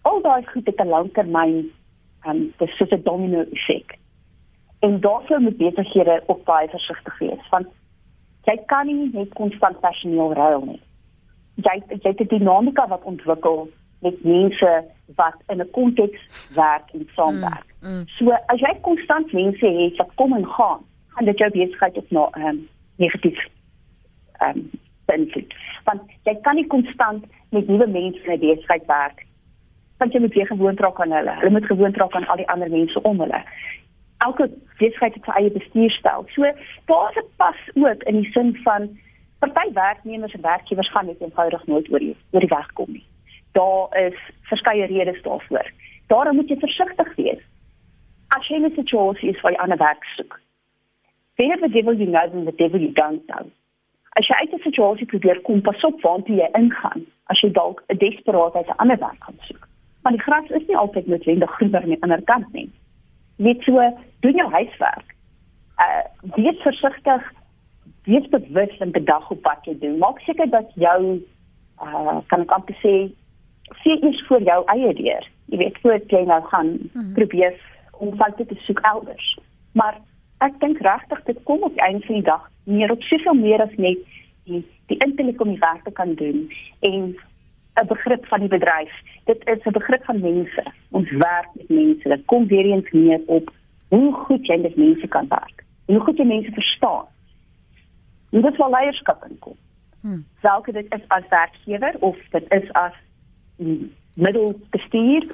[0.03, 1.57] Al daai goed het 'n langtermyn
[2.25, 3.99] ehm um, dis soos 'n domino effek.
[4.81, 7.67] En daarvoor moet besighede ook baie versigtig wees want
[8.45, 10.83] jy kan nie net konstant personeel ruil nie.
[11.55, 13.69] Jy jy het 'n dinamika wat ontwikkel
[14.01, 14.85] met mense
[15.15, 16.21] wat in 'n konteks
[16.55, 17.67] werk en saamwerk.
[17.81, 18.07] Mm, mm.
[18.07, 22.11] So as jy konstant mense het wat kom en gaan, gaan dit jou besigheid op
[22.11, 23.49] na ehm um, negatief
[24.39, 24.71] ehm um,
[25.05, 25.55] beïnvloed.
[25.85, 29.29] Want jy kan nie konstant met nuwe mense in 'n besigheid werk
[29.99, 31.35] want jy moet weer gewoond raak aan hulle.
[31.39, 33.43] Hulle moet gewoond raak aan al die ander mense om hulle.
[34.17, 36.25] Elke besigheid het sy eie bestuurstyl.
[36.29, 36.43] So
[36.85, 38.99] daar's 'n pas ook in die sin van
[39.39, 43.05] party werknemers en werkgewers gaan net eenvoudig nooit oor die oor die weg kom nie
[43.53, 45.73] daar is verskeie redes daarvoor.
[46.07, 47.43] Daarom moet jy versigtig wees.
[48.29, 50.41] As jy 'n situasie is waar jy ander werk soek.
[51.37, 53.51] Beter the devil you know than the devil you don't know.
[54.19, 57.07] As jy uit 'n situasie probeer kom, pas op waar jy ingaan.
[57.27, 59.69] As jy dalk 'n desperaat uit 'n ander werk gaan soek.
[60.03, 62.71] Want die gras is nie altyd noodwendig groener aan die ander kant nie.
[63.37, 65.15] Net so, doen jou huiswerk.
[65.79, 67.33] Uh wees versigtig.
[68.05, 69.99] Wees bewus van die dag op wat jy doen.
[69.99, 71.23] Maak seker dat jou
[71.83, 73.13] uh kan ek amper sê
[73.83, 75.29] sê eers vir jou eie deur.
[75.51, 77.13] Jy weet voor jy nou gaan hmm.
[77.15, 77.55] probeer
[77.93, 79.39] om foute te soek elders.
[79.73, 79.99] Maar
[80.39, 83.75] ek dink regtig dit kom op einde van die dag meer op soveel meer as
[83.77, 83.99] net
[84.49, 86.49] die die intellek om die werk te kan doen
[86.81, 87.15] en
[87.81, 88.93] 'n begrip van die bedryf.
[89.25, 90.65] Dit is 'n begrip van mense.
[90.91, 92.09] Ons werk met mense.
[92.09, 93.53] Dit kom weer eens neer op
[93.89, 95.65] hoe goed jy met mense kan werk.
[95.87, 97.07] En hoe goed jy mense verstaan.
[98.31, 99.57] En dit sal leierskap inkom.
[100.01, 100.25] Hmm.
[100.41, 102.93] Welke dit is as werkgewer of dit is as
[104.15, 105.27] middelbestuur.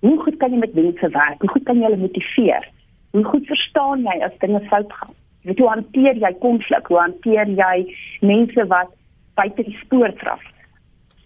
[0.00, 1.40] Hoe goed kan jy met mense werk?
[1.42, 2.68] Hoe goed kan jy hulle motiveer?
[3.10, 5.14] Hoe goed verstaan jy as dinge fout gaan?
[5.48, 6.86] Weet hoe hanteer jy konflik?
[6.86, 7.74] Hoe hanteer jy
[8.20, 8.92] mense wat
[9.38, 10.42] buite die spoor draf?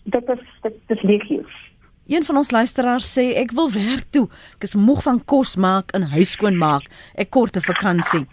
[0.04, 1.44] Dit is dit is legio.
[2.10, 4.26] Een van ons luisteraars sê ek wil werk toe.
[4.58, 6.88] Ek is moeg van kos maak en huis skoon maak.
[7.14, 8.26] Ek kort 'n vakansie.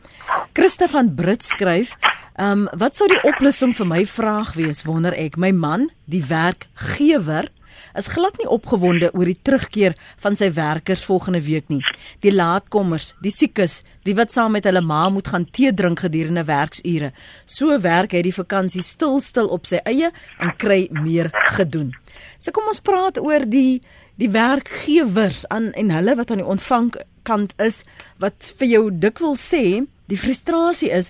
[0.53, 1.95] Christa van Brits skryf,
[2.39, 5.37] um, wat sou die oplossing vir my vraag wees wonder ek.
[5.37, 7.49] My man, die werkgewer,
[7.97, 11.81] is glad nie opgewonde oor die terugkeer van sy werkers volgende week nie.
[12.21, 16.45] Die laatkommers, die siekes, die wat saam met hulle ma moet gaan tee drink gedurende
[16.47, 17.11] werksure.
[17.45, 21.93] So werk hy die vakansie stil stil op sy eie en kry meer gedoen.
[22.37, 23.81] So kom ons praat oor die
[24.19, 27.85] die werkgewers aan en hulle wat aan die ontvangkant is
[28.19, 29.63] wat vir jou dikwel sê
[30.11, 31.07] die frustrasie is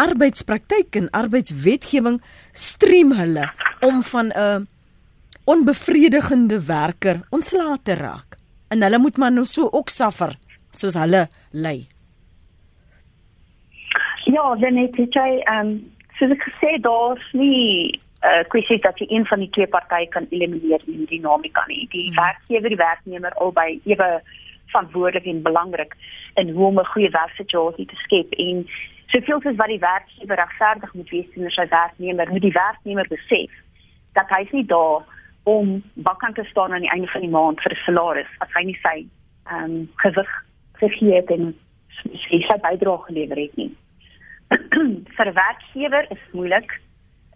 [0.00, 2.20] arbeidspraktyk en arbeidswetgewing
[2.54, 3.48] stream hulle
[3.86, 4.68] om van 'n
[5.44, 8.36] onbevredigende werker ontslae te raak.
[8.68, 10.36] En hulle moet maar nou so ook suffer
[10.70, 11.88] soos hulle ly.
[14.24, 15.78] Ja, dan het jy ehm
[16.18, 19.66] soos ek gesê daar's nie 'n uh, eh, kwessie dat jy een van die twee
[19.66, 21.88] partye kan elimineer in die dinamika nie.
[21.90, 22.16] Die hmm.
[22.16, 24.22] werkgewer die werknemer albei ewe
[24.66, 25.96] verantwoordelik en belangrik
[26.34, 28.68] in hoe om 'n goeie werksituasie te skep en
[29.06, 33.50] soveel soos wat die werkgewer regverdig moet wees teenoor sy werknemer, moet die werknemer besef
[34.12, 35.02] dat hy nie daar
[35.42, 38.64] om bakkant te staan aan die einde van die maand vir 'n salaris as hy
[38.64, 39.06] nie sy
[39.46, 40.30] ehm um, gewig
[40.72, 41.54] gegee het en
[42.02, 43.72] sy sy bydrae gelewer het nie.
[45.16, 46.80] vir werkgewer is moeilik.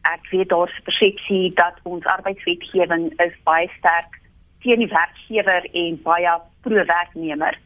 [0.02, 4.20] Ek weet daar's 'n persepsie dat ons arbeidswetgewing is baie sterk
[4.60, 7.58] teen die werkgewer en baie pro werknemer.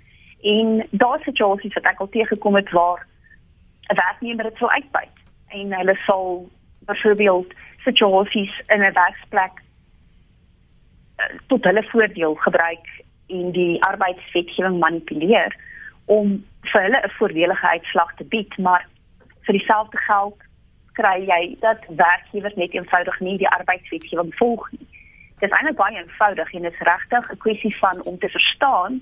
[0.42, 3.06] En daar's situasies wat ek al teëgekom het waar
[3.90, 5.16] 'n werknemer dit sou uitbuit
[5.48, 9.54] en hulle sal byvoorbeeld situasies in 'n werksplek
[11.46, 12.86] tot hulle voordeel gebruik
[13.26, 15.56] en die arbeidswetgewing manipuleer
[16.04, 18.86] om vir hulle 'n voordelige uitslag te bied, maar
[19.44, 20.36] vir dieselfde geld
[20.92, 24.86] kry jy dat werkgewers net eenvoudig nie die arbeidswetgewing volg nie.
[25.38, 29.00] Dit is eintlik baie eenvoudig en dit is regtig 'n kwessie van om te verstaan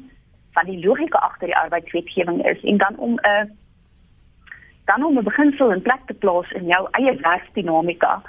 [0.53, 3.45] van die logika agter die arbeidswetgewing is en dan om 'n uh,
[4.85, 8.23] dan om 'n beginsel in plek te plaas in jou eie werksdinamika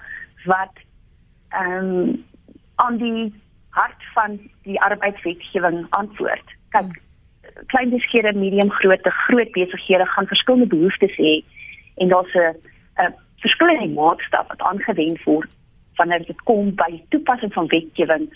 [0.45, 0.75] wat
[1.49, 2.25] ehm um,
[2.75, 3.33] aan die
[3.79, 6.55] hart van die arbeidswetgewing antwoord.
[6.75, 6.97] Kyk,
[7.73, 11.35] klein besighede, medium grootte, groot besighede gaan verskillende behoeftes hê
[12.01, 12.57] en daar's 'n
[13.05, 13.13] 'n
[13.45, 15.49] verskillende maatstaf wat aangewend word
[15.95, 18.27] wanneer dit kom by toepassing van wetgewing.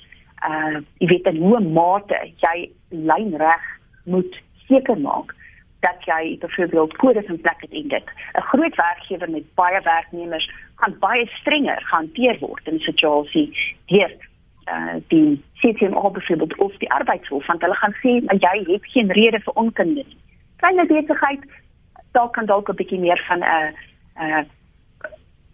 [0.49, 3.65] Uh jy weet in hoe mate jy lynreg
[4.03, 5.35] moet seker maak
[5.81, 10.49] dat jy byvoorbeeld kodes in plek het en dit 'n groot werkgewer met baie werknemers
[10.75, 13.47] gaan baie strenger gehanteer word in 'n situasie
[13.85, 14.11] deur
[14.67, 19.11] uh, die CCMA byvoorbeeld of die arbeidshof want hulle gaan sê dat jy het geen
[19.11, 20.17] rede vir onkunde nie.
[20.57, 21.45] Kleine besigheid
[22.11, 23.69] dalk kan dalk 'n bietjie meer van 'n uh,
[24.23, 24.43] uh,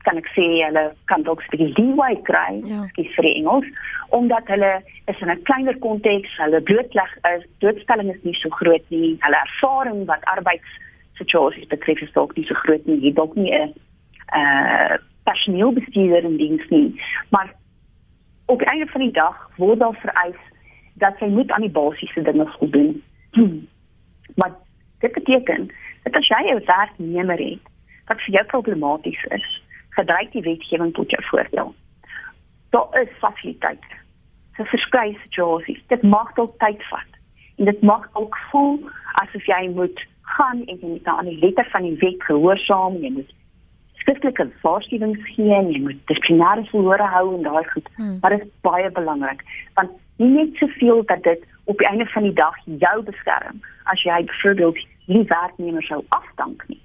[0.07, 2.87] kan ek sê hulle kan dalk 'n bietjie leeway kry, ja.
[2.91, 3.67] skies vir die Engels,
[4.09, 4.73] omdat hulle
[5.11, 9.39] is in 'n kleiner konteks, hulle blootleg is, doodstelling is nie so groot nie, hulle
[9.47, 13.73] ervaring wat arbeidssituasies betref is dalk nie so groot nie, jy dalk nie 'n
[14.39, 17.51] uh personeel bestuurder in diens nie, maar
[18.47, 20.41] op die einde van die dag word daar vereis
[20.93, 23.03] dat jy moet aan die basiese dinge voldoen.
[23.31, 23.67] Hmm.
[24.39, 24.51] Maar
[24.99, 25.69] dit beteken
[26.03, 27.63] dat as jy 'n werknemer het
[28.07, 31.75] wat vir jou problematies is, gebruik die wetgewing tot jou voordeel.
[32.69, 33.95] Daar is fasiliteite
[34.57, 35.81] vir verskeie situasies.
[35.87, 37.11] Dit mag dalk tyd vat.
[37.57, 38.89] En dit mag ook voel
[39.21, 43.11] asof jy moet gaan en jy moet aan die letter van die wet gehoorsaam, jy
[43.11, 43.33] moet
[44.07, 47.87] skriftelike waarskuwings gee en jy moet dissiplinêre verhore hou en daai goed.
[47.95, 48.17] Hmm.
[48.21, 49.43] Maar dit is baie belangrik
[49.75, 54.03] want nie net soveel dat dit op die einde van die dag jou beskerm as
[54.03, 56.79] jy byvoorbeeld nie werknemer sou afdank nie.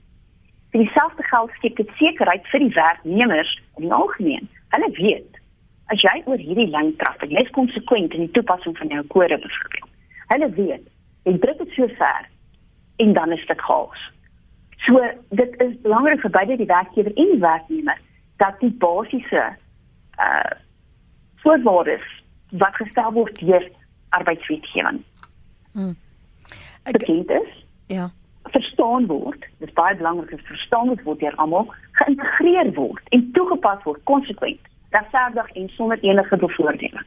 [0.73, 4.49] Vir dieselfde geld skep dit sekerheid vir die werknemers in die algemeen.
[4.75, 5.39] Hulle weet
[5.95, 9.05] as jy oor hierdie lyn trap en jy is konsekwent in die toepassing van jou
[9.15, 9.95] kode byvoorbeeld.
[10.35, 10.91] Hulle weet
[11.29, 12.27] jy druk dit so ver
[12.99, 14.11] en dan is dit chaos.
[14.87, 18.01] So dit is belangrik vir beide die werkgewer en die werknemer
[18.43, 19.45] dat die basiese
[20.19, 20.53] uh
[21.43, 22.05] voorwaardes
[22.63, 23.65] wat gestel word deur
[24.15, 25.01] arbeidswetgewing.
[25.73, 25.97] Hmm.
[26.87, 27.55] Ek dink dit
[27.91, 28.11] ja
[28.51, 29.41] verstaan word.
[29.59, 31.69] Dit is baie belangrik dat verstaan word deur almal,
[32.01, 37.05] geïntegreer word en toegepas word konsekwent, regverdig en sonder enige bevoordeling.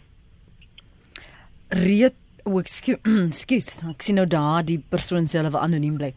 [1.75, 6.13] Reet, o, ekskuus, ek sien nou daar die persoon self anoniem bly.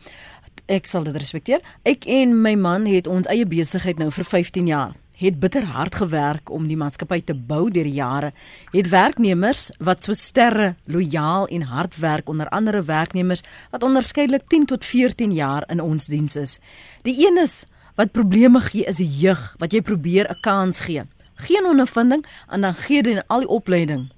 [0.68, 1.60] Ek sal dit respekteer.
[1.88, 5.96] Ek en my man het ons eie besigheid nou vir 15 jaar het bitter hard
[5.98, 8.30] gewerk om die maatskappy te bou deur die jare.
[8.70, 14.68] Het werknemers wat so sterre, lojaal en hard werk onder andere werknemers wat onderskeidelik 10
[14.70, 16.58] tot 14 jaar in ons diens is.
[17.02, 17.64] Die een is
[17.98, 21.02] wat probleme gee is 'n jeug wat jy probeer 'n kans gee.
[21.34, 24.10] Geen ondervinding en dan gee jy al die opleiding.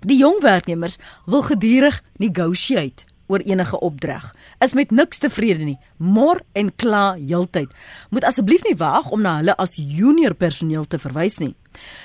[0.00, 4.30] Die jong werknemers wil gedurig negotiate oor enige opdrag
[4.64, 5.78] is met niks tevrede nie.
[5.96, 7.72] Mor en kla heeltyd.
[8.10, 11.54] Moet asseblief nie waag om na hulle as junior personeel te verwys nie.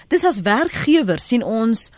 [0.09, 1.89] Dis as werkgewer sien ons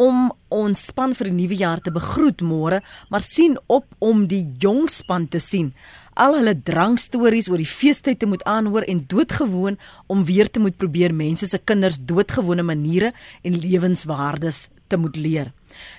[0.00, 2.80] om ons span vir die nuwe jaar te begroet môre,
[3.12, 5.72] maar sien op om die jong span te sien.
[6.16, 9.78] Al hulle drankstories oor die feestyd te moet aanhoor en doodgewoon
[10.12, 15.52] om weer te moet probeer mense se kinders doodgewone maniere en lewenswaardes te moet leer.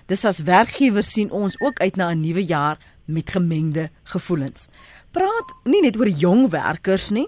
[0.08, 4.68] Dis as werkgewer sien ons ook uit na 'n nuwe jaar met gemengde gevoelens.
[5.12, 7.28] Praat nie net oor jong werkers nie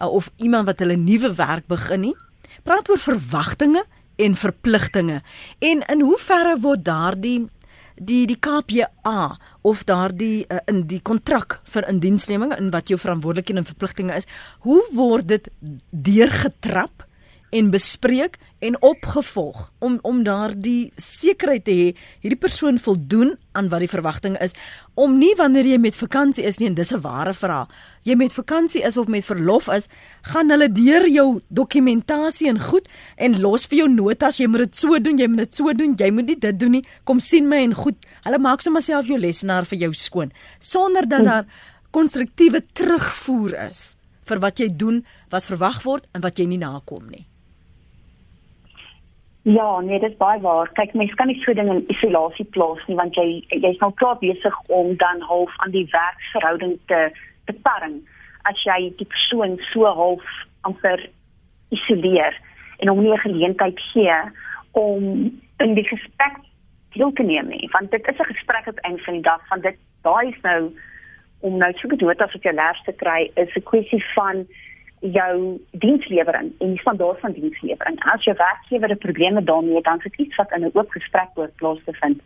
[0.00, 2.16] uh, of iemand wat hulle nuwe werk begin nie.
[2.62, 3.84] Praat oor verwagtinge
[4.16, 5.22] en verpligtinge
[5.58, 7.48] en in hoe verre word daardie
[7.98, 13.62] die die KPA of daardie uh, in die kontrak vir indiensneming in wat jou verantwoordelikhede
[13.62, 14.28] en verpligtinge is,
[14.66, 15.50] hoe word dit
[15.90, 17.07] deurgetrap
[17.50, 21.86] en bespreek en opgevolg om om daardie sekerheid te hê
[22.24, 24.54] hierdie persoon voldoen aan wat die verwagting is.
[24.98, 27.68] Om nie wanneer jy met vakansie is nie en dis 'n ware verhaal.
[28.02, 29.88] Jy met vakansie is of met verlof is
[30.22, 34.76] gaan hulle deur jou dokumentasie en goed en los vir jou notas jy moet dit
[34.76, 36.84] so doen jy moet dit so doen jy moet nie dit doen nie.
[37.04, 37.96] Kom sien my en goed.
[38.24, 40.32] Hulle maak sommer self jou lesenaar vir jou skoon.
[40.58, 41.46] Sonder dat daar
[41.90, 47.08] konstruktiewe terugvoer is vir wat jy doen wat verwag word en wat jy nie nakom
[47.08, 47.26] nie
[49.50, 50.68] Ja, nee, dit is baie waar.
[50.76, 54.18] Kyk, mense kan nie so ding in isolasie plaas nie want jy jy's nou klaar
[54.20, 56.98] besig om dan half aan die werksverhouding te
[57.48, 57.94] te parring
[58.50, 60.26] as jy die persoon so half
[60.68, 61.06] amper
[61.72, 62.36] isoleer
[62.76, 64.18] en hom nie 'n geleentheid gee
[64.72, 65.02] om
[65.64, 66.36] in die gesprek
[66.92, 69.60] deel te neem nie, want dit is 'n gesprek op een van die dag van
[69.60, 70.60] dit daai is nou
[71.40, 74.46] om nou so gedoet as op jou laaste kry is 'n kwessie van
[75.00, 77.98] jou dienslewering en die standaard van dienslewering.
[78.12, 80.90] As jou werkgewer 'n probleem het daarmee, dan is dit iets wat in 'n oop
[80.90, 82.20] gesprek moet plaas te vind.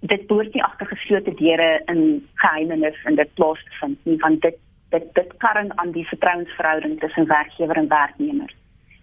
[0.00, 4.40] Dit behoort nie agter geslote deure in geheimenis in dit plaas te vind nie, want
[4.40, 4.56] dit
[4.90, 8.54] dit dit karring aan die vertrouensverhouding tussen werkgewer en werknemer.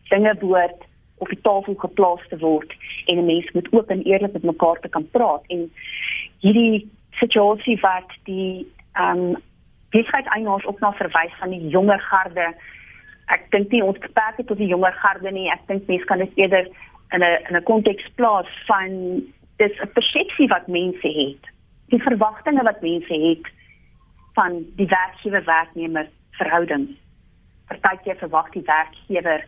[0.10, 0.84] Dinge behoort
[1.18, 2.74] op die tafel geplaas te word
[3.06, 5.72] en 'n mens moet oop en eerlik met mekaar te kan praat en
[6.40, 9.36] hierdie situasie wat die ehm um,
[9.92, 12.54] besigheidseienaars ook na verwys van die jonger garde.
[13.32, 15.50] Ek dink nie ons beperk dit tot die jonger garde nie.
[15.52, 16.68] Ek dink mense kan dit eerder
[17.12, 19.24] in 'n in 'n konteks plaas van
[19.58, 21.44] dis 'n persepsie wat mense het.
[21.92, 23.46] Die verwagtinge wat mense het
[24.34, 26.98] van die werkgewer werknemer verhouding.
[27.68, 29.46] Partykeer verwag die werkgewer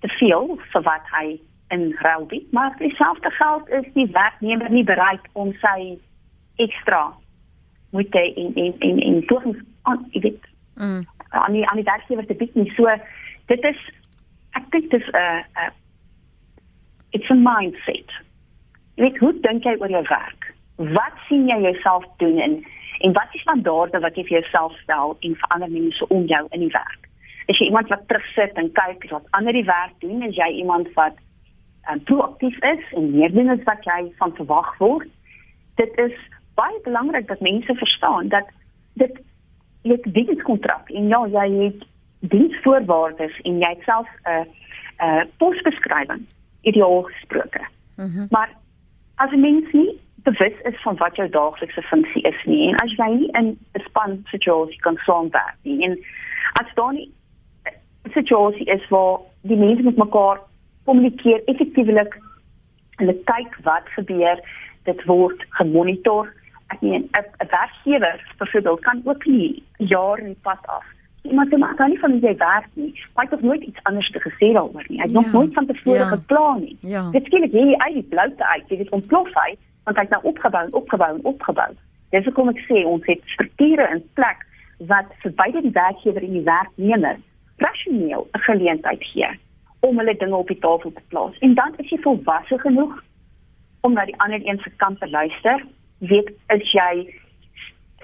[0.00, 4.84] te veel vir wat hy in ruil bied, maar dieselfde geld is die werknemer nie
[4.84, 5.98] bereid om sy
[6.56, 7.14] ekstra
[7.96, 10.52] moet hy in in in in pogings aan jy weet.
[10.76, 11.04] Mm.
[11.28, 12.70] aan die aan die werkgewer te bied nie.
[12.76, 12.92] So
[13.46, 13.80] dit is
[14.58, 15.72] ek dink dit is 'n uh, uh,
[17.10, 18.10] it's a mindset.
[18.94, 20.54] Jy weet hoe dink jy oor jou werk?
[20.76, 22.64] Wat sien jy jouself doen en
[23.04, 26.46] en wat is standaarde wat jy vir jouself stel en vir ander mense om jou
[26.50, 27.02] in die werk?
[27.46, 30.22] Is jy iemand wat terugsit en kyk wat ander die werk doen?
[30.22, 31.18] Is jy iemand wat
[31.90, 35.08] um, proaktief is en meer doen as wat jy van verwag word?
[35.76, 36.16] Dit is
[36.56, 38.48] baie belangrik dat mense verstaan dat
[38.92, 39.20] dit
[39.82, 41.84] jy het dienskontrak en ja jy het
[42.32, 46.24] diensvoorwaardes en jy het self 'n uh, 'n uh, posbeskrywing
[46.60, 47.62] ideaal gesproke.
[47.96, 48.26] Mm -hmm.
[48.30, 48.50] Maar
[49.14, 52.92] as 'n mens nie bewus is van wat jou daaglikse funksie is nie en as
[52.96, 55.98] jy nie in 'n span situasie kan saamwerk nie en
[56.52, 57.10] as daar nie
[58.04, 60.40] 'n situasie is waar die mense met mekaar
[60.84, 62.18] kommunikeer effektiewelik
[62.96, 64.40] en kyk wat gebeur
[64.84, 66.32] dit word gemonitor
[66.66, 70.84] ek meen 'n werkgewer byvoorbeeld kan ook nie jaar in pad af.
[71.22, 73.00] Iemand sê maar kan nie van jy werk nie.
[73.14, 74.98] Maar ek het nooit iets anders te gesê daaroor nie.
[74.98, 76.76] Ek het ja, nog nooit van tevore ja, geplan nie.
[76.80, 77.10] Ja.
[77.10, 80.64] Dit skielik jy uit die bloute uit, het ontplof uit want hy het nou opgebou
[80.64, 81.70] en opgebou en opgebou.
[82.10, 84.46] Dis hoekom ek sê ons het strukture in plek
[84.90, 87.16] wat vir beide die werkgewer en die werknemer
[87.56, 89.28] rasioneel 'n geleentheid gee
[89.80, 91.38] om hulle dinge op die tafel te plaas.
[91.38, 93.02] En dan is jy volwasse genoeg
[93.80, 95.64] om na die ander een se kant te luister
[95.98, 97.14] weet is jy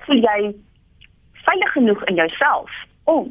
[0.05, 0.55] voel jy
[1.45, 2.71] veilig genoeg in jouself
[3.05, 3.31] om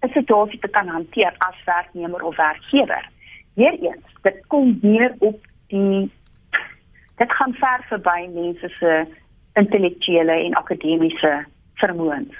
[0.00, 3.08] 'n situasie te kan hanteer as werknemer of werkgewer.
[3.54, 6.10] Weereens, dit kom neer op die
[7.16, 9.06] dit gaan ver verby mense se
[9.52, 12.34] intellektuele en akademiese vermoëns.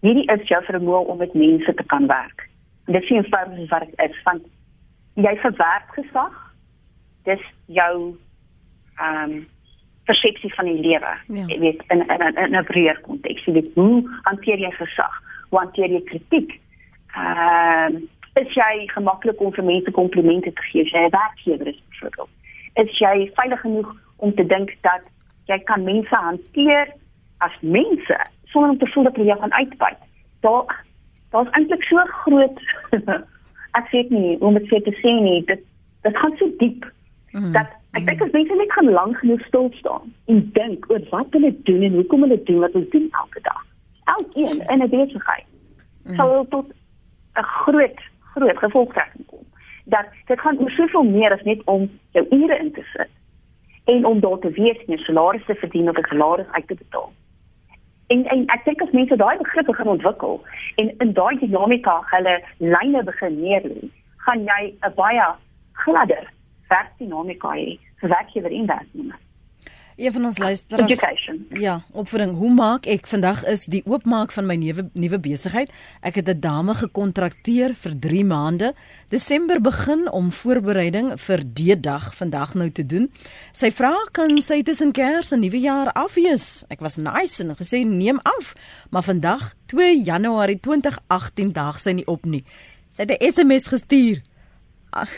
[0.00, 2.48] Hierdie is jou vermoë om met mense te kan werk.
[2.86, 4.42] En dit sien firms wat dit is van
[5.14, 6.54] jy verwerk gesag.
[7.24, 8.16] Dis jou
[8.96, 9.46] ehm um,
[10.06, 11.12] persepsie van die lewe.
[11.26, 11.46] Ja.
[11.46, 13.44] Jy weet in in in 'n breër konteks.
[13.44, 15.22] Jy weet hoe hanteer jy gesag?
[15.48, 16.60] Hoe hanteer jy kritiek?
[17.14, 18.00] Ehm uh,
[18.36, 22.28] is jy gemaklik om vir mense komplimente te gee as jy 'n werkgewer is byvoorbeeld?
[22.74, 25.08] Is jy veilig genoeg om te dink dat
[25.46, 26.92] jy kan mense hanteer
[27.38, 30.00] as mense sonder om te voel dat jy jou gaan uitbuit?
[30.40, 30.84] Daar
[31.30, 32.60] daar's eintlik so groot
[33.80, 35.44] ek weet nie hoe om dit te sê nie.
[35.44, 35.62] Dit
[36.02, 36.92] dit gaan so diep
[37.32, 37.52] mm.
[37.52, 37.66] dat
[37.96, 41.52] Ek dink as mense net gaan lank genoeg stil staan en dink oor wat hulle
[41.68, 43.62] doen en hoekom hulle doen wat hulle doen elke dag.
[44.14, 45.46] Elkeen in 'n besigheid
[46.04, 46.16] mm.
[46.16, 46.66] sal tot
[47.40, 48.00] 'n groot
[48.34, 49.44] groot gevolgtrekking kom.
[49.84, 53.12] Dat dit gaan oor soveel meer as net om jou ure in te sit
[53.84, 56.74] en om daar te wees en 'n salaris te verdien of 'n salaris uit te
[56.74, 57.12] betaal.
[58.06, 60.42] En en ek dink as mense daai begrippe gaan ontwikkel
[60.74, 65.26] en in daai dinamika hulle lyne begin neerlê, gaan jy 'n baie
[65.72, 66.24] gladder
[66.68, 69.18] werkdinamika hê vir werkgewer en werknemer.
[69.96, 71.46] Een van ons luisteraars Education.
[71.48, 72.34] Ja, opvoeding.
[72.36, 75.72] Hoe maak ek vandag is die oopmaak van my nuwe nuwe besigheid.
[76.04, 78.74] Ek het 'n dame gekontrakteer vir 3 maande.
[79.08, 83.12] Desember begin om voorbereiding vir die dag vandag nou te doen.
[83.52, 86.64] Sy vra kan sy tussen Kers en Nuwejaar afwees.
[86.68, 88.54] Ek was nice en gesê neem af,
[88.90, 92.44] maar vandag 2 Januarie 2018 dag sy nie op nie.
[92.90, 94.22] Sy het 'n SMS gestuur.
[94.90, 95.10] Ach,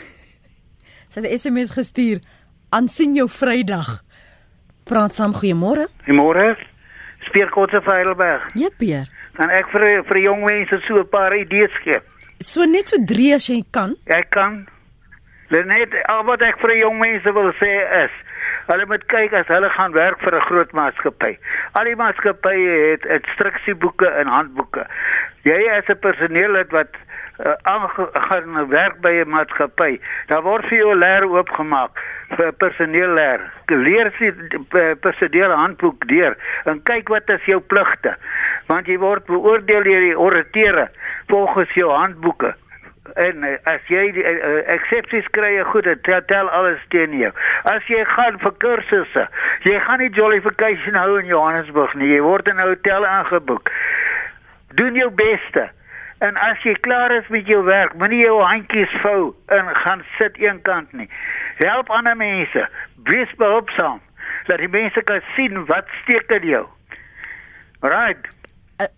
[1.09, 2.21] sy het 'n SMS gestuur
[2.69, 4.03] aan sien jou Vrydag.
[4.89, 5.87] Praat saam goeiemôre.
[6.05, 6.57] Goeiemôre.
[7.27, 8.45] Speerkotse van Heidelberg.
[8.53, 9.07] Ja, Pier.
[9.37, 11.99] Kan ek vir vir jong mense so 'n paar idees gee?
[12.39, 13.95] So net so 3 as jy kan.
[14.05, 14.67] Ek kan.
[15.49, 18.11] Net al wat ek vir jong mense wil sê is
[18.69, 21.37] Hulle moet kyk as hulle gaan werk vir 'n groot maatskappy.
[21.73, 24.85] Al die maatskappye het instruksieboeke en handboeke.
[25.43, 26.93] Jy as 'n personeellid wat
[27.47, 31.91] uh, aangaan werk by 'n maatskappy, daar word vir jou leer oopgemaak
[32.37, 33.41] vir personeel leer.
[33.67, 34.31] Leer sy
[35.01, 38.15] personeel handboek deur en kyk wat is jou pligte.
[38.67, 40.89] Want jy word beoordeel deur die orateure
[41.27, 42.53] volgens jou handboeke.
[43.15, 47.31] En uh, as jy die uh, eksepsies kry, goed, tel, tel alles teen jou.
[47.63, 49.25] As jy gaan vir kursusse,
[49.65, 52.11] jy gaan nie jollification hou in Johannesburg nie.
[52.13, 53.71] Jy word in 'n hotel aangeboek.
[54.77, 55.69] Doen jou beste.
[56.19, 60.35] En as jy klaar is met jou werk, moenie jou handjies vou en gaan sit
[60.43, 61.07] eenkant nie.
[61.63, 62.65] Help ander mense.
[63.07, 64.01] Wees behulpsaam.
[64.51, 66.65] Laat die mense kan sien wat steek in jou.
[67.85, 68.27] Right.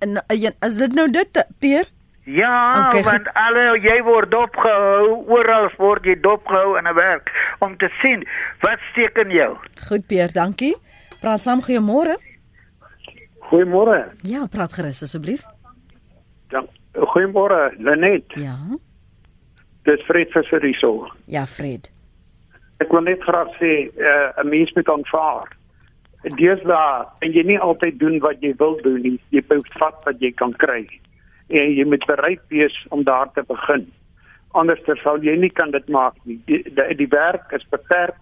[0.02, 0.22] En
[0.60, 1.86] as dit nou dit, Peer?
[2.24, 7.78] Ja, okay, want alle jy word dopgehou, oral word jy dopgehou in 'n werk om
[7.78, 8.26] te sien
[8.62, 9.58] wat steek in jou.
[9.90, 10.76] Goed, Peer, dankie.
[11.22, 12.18] Praat saam goeiemôre.
[13.50, 14.14] Goeiemôre.
[14.22, 15.42] Ja, praat gerus asseblief.
[16.94, 18.26] Goeiemôre, Lenet.
[18.36, 18.58] Ja.
[19.84, 21.08] Dis Fred vir hierso.
[21.26, 21.90] Ja, Fred.
[22.82, 25.50] Ek wil net graag sê uh, 'n mens moet aanvaar.
[26.38, 29.20] Dis daar en jy nie altyd doen wat jy wil doen nie.
[29.30, 30.86] Jy moet vat wat jy kan kry.
[31.50, 33.88] En jy moet bereid wees om daar te begin.
[34.52, 36.40] Anders sal jy nie kan dit maak nie.
[36.46, 38.18] Die, die, die werk is beperk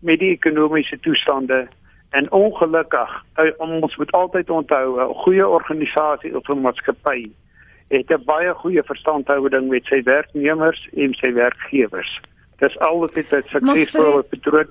[0.00, 1.68] met die ekonomiese toestande
[2.12, 7.30] en ongelukkig uh, ons moet altyd onthou 'n goeie organisasie of 'n maatskappy
[7.92, 12.20] het 'n baie goeie verstandhouding met sy werknemers en sy werkgewers.
[12.58, 14.70] Dis altyd 'n suksesvolle patroon.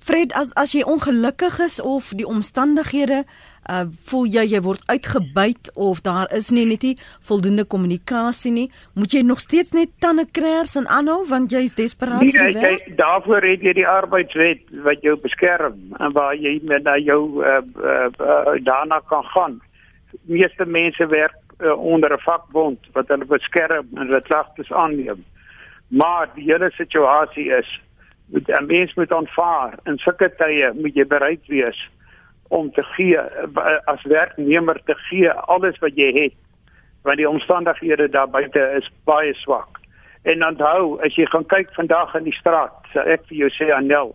[0.00, 3.24] Fred, as as jy ongelukkig is of die omstandighede
[3.70, 6.94] uh voel jy jy word uitgebuit of daar is nie net nie
[7.28, 11.76] voldoende kommunikasie nie, moet jy nog steeds net tande kners en aanhou want jy is
[11.76, 12.86] desperaat nee, vir werk.
[12.86, 17.44] Jy, daarvoor het jy die arbeidswet wat jou beskerm en waar jy met na jou
[17.44, 19.60] uh, uh, uh daarna kan gaan.
[20.24, 25.24] Meeste mense werk uh, onder 'n vakbond wat hulle beskerm en hulle klagtes aanneem.
[25.88, 27.80] Maar die hele situasie is
[28.26, 31.90] moet 'n mens moet aanvaar in sulke tye moet jy bereid wees
[32.48, 36.36] om te gee uh, as werknemer te gee alles wat jy het
[37.02, 39.78] want die omstandighede daar buite is baie swak.
[40.22, 43.70] En onthou, as jy gaan kyk vandag in die straat, sê ek vir jou sê
[43.72, 44.14] Anel,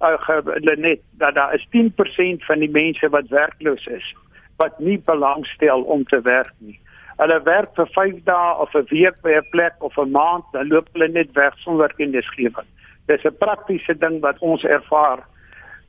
[0.00, 4.14] uh, net dat daar is 10% van die mense wat werkloos is
[4.62, 6.78] wat nie belangstel om te werk nie.
[7.20, 10.68] Hulle werk vir 5 dae of 'n week by 'n plek of 'n maand, dan
[10.68, 12.68] loop hulle net weg sonder kennisgewing.
[13.06, 15.20] Dis 'n praktiese ding wat ons ervaar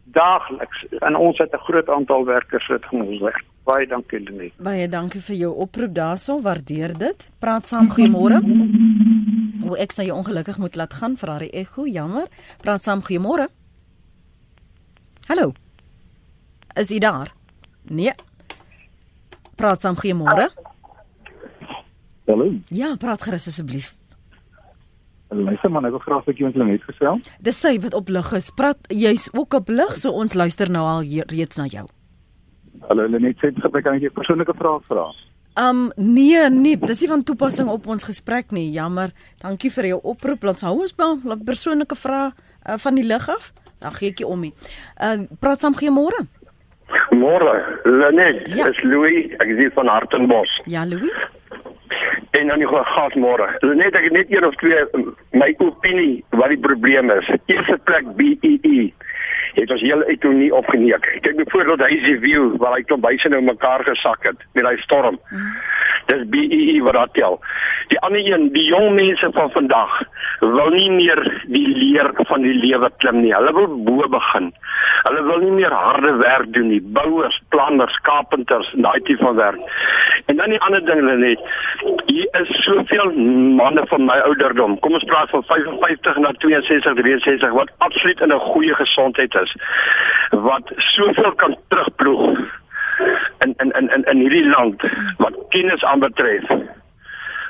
[0.04, 3.46] daagliks en ons het 'n groot aantal werkers wat ons werk.
[3.64, 4.52] Baie dankie Lenet.
[4.58, 7.30] Baie dankie vir jou oproep daarso, waardeer dit.
[7.40, 8.42] Praat saam, goeiemôre.
[9.64, 12.28] O, ek sê jy ongelukkig moet laat gaan vir haar ego, jammer.
[12.62, 13.48] Praat saam, goeiemôre.
[15.28, 15.54] Hallo.
[16.76, 17.32] Is jy daar?
[17.84, 18.12] Nee.
[19.56, 20.50] Praat saam, goeiemôre.
[22.28, 22.48] Hallo.
[22.74, 23.94] Ja, praat gerus asseblief.
[25.34, 27.30] Luister man, ek wil graag 'n bietjie met Lenet gesels.
[27.42, 28.52] Dis sy wat op lig is.
[28.52, 31.86] Praat jy's ook op lig, so ons luister nou al hier, reeds na jou.
[32.88, 35.14] Hallo Lenet, sê ek kan net 'n persoonlike vraag vra.
[35.56, 38.72] Um nee, nee, dis nie van toepassing op ons gesprek nie.
[38.72, 39.12] Jammer.
[39.40, 40.44] Dankie vir jou oproep.
[40.44, 42.32] Laat hou ons by persoonlike vrae
[42.66, 43.54] uh, van die lig af.
[43.80, 44.44] Dan gee ek jou om.
[44.44, 46.28] Uh praat saam goeiemôre.
[47.10, 48.68] Môre, Lenet, Ja.
[48.68, 50.62] is Louis, ek is van Hartenbos.
[50.66, 51.12] Ja, Louis.
[52.32, 53.48] En dan die gas môre.
[53.62, 54.84] Lenet, ek het net een of twee
[55.32, 57.30] my opinie wat die probleem is.
[57.46, 58.94] Eerste plek BEE.
[59.54, 61.06] Het ons hele ekonomie opgeneek.
[61.22, 65.20] Kyk byvoorbeeld Hazy View waar hy klomp huise nou mekaar gesak het met daai storm.
[66.10, 67.40] Dis BEE wat daar tel.
[67.88, 70.02] Die ander een, die jong mense van vandag
[70.40, 73.34] wil nie meer die leer van die lewe klim nie.
[73.36, 74.52] Hulle wil bo begin.
[75.04, 76.82] Hulle wil nie meer harde werk doen nie.
[76.96, 79.60] Bouers, planners, carpenters, daai tipe van werk.
[80.26, 81.40] En dan die ander ding hulle net,
[82.08, 83.12] hier is soveel
[83.60, 84.78] manne van my ouderdom.
[84.80, 89.43] Kom ons praat van 55 na 62, 63 wat absoluut in 'n goeie gesondheid is.
[90.30, 92.40] Wat soveel kan terugploeg
[93.44, 94.82] in in in in, in hierdie land
[95.18, 96.48] wat kennis aanbetref.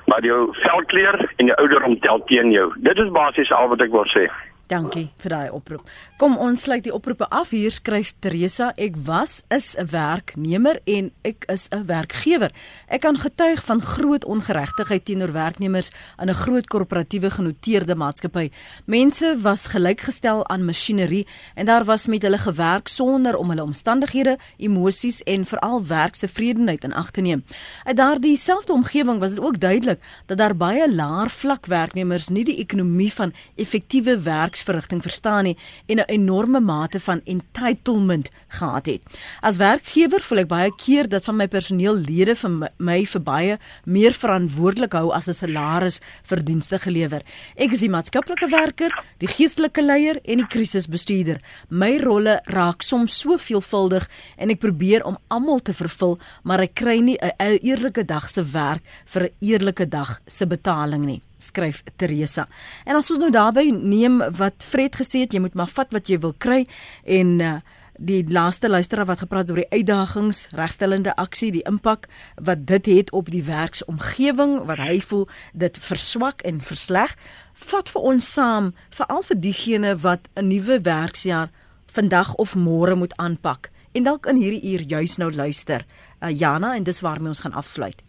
[0.05, 2.73] Maar jou velkleur en jou ouderdom tel teen jou.
[2.77, 4.27] Dit is basies al wat ek wil sê.
[4.67, 5.87] Dankie vir daai oproep.
[6.23, 7.49] Kom ons sluit die oproepe af.
[7.51, 12.51] Hier skryf Teresa: Ek was is 'n werknemer en ek is 'n werkgewer.
[12.87, 18.51] Ek kan getuig van groot ongeregtigheid teenoor werknemers in 'n groot korporatiewe genoteerde maatskappy.
[18.85, 24.37] Mense was gelykgestel aan masjinerie en daar was met hulle gewerk sonder om hulle omstandighede,
[24.57, 27.43] emosies en veral werkstevredenheid in ag te neem.
[27.83, 32.43] Uit daardie selfde omgewing was dit ook duidelik dat daar baie laer vlak werknemers nie
[32.43, 39.17] die ekonomie van effektiewe werksverrigting verstaan nie en 'n enorme mate van entitlement gehad het.
[39.41, 43.57] As werkgewer voel ek baie keer dat van my personeellede vir my, my vir baie
[43.85, 45.99] meer verantwoordelik hou as 'n salaris
[46.29, 47.21] vir dienste gelewer.
[47.57, 51.39] Ek is die maatskaplike werker, die geestelike leier en die krisisbestuurder.
[51.69, 54.07] My rolle raak soms so veelvuldig
[54.37, 58.43] en ek probeer om almal te vervul, maar ek kry nie 'n eerlike dag se
[58.43, 62.47] werk vir 'n eerlike dag se betaling nie skryf Teresa.
[62.85, 66.09] En as ons nou daarbey neem wat Fred gesê het, jy moet maar vat wat
[66.09, 66.63] jy wil kry
[67.03, 67.57] en uh,
[67.97, 72.07] die laaste luisteraar wat gepraat oor die uitdagings, regstellende aksie, die impak
[72.41, 77.13] wat dit het op die werksomgewing wat hy voel dit verswak en versleg.
[77.53, 81.51] Vat vir ons saam, veral vir diegene wat 'n nuwe werksjaar
[81.93, 85.85] vandag of môre moet aanpak en dalk in hierdie uur juis nou luister.
[86.21, 88.01] Uh, Jana en dis waarmee ons gaan afsluit.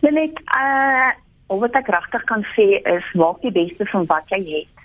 [0.00, 1.10] Net uh
[1.48, 4.82] wat ek regtig kan sê is maak die beste van wat jy het.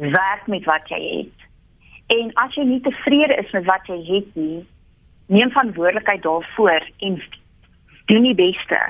[0.00, 1.44] Werk met wat jy het.
[2.16, 4.62] En as jy nie tevrede is met wat jy het nie,
[5.28, 7.20] neem verantwoordelikheid daarvoor en
[8.08, 8.80] doen die beste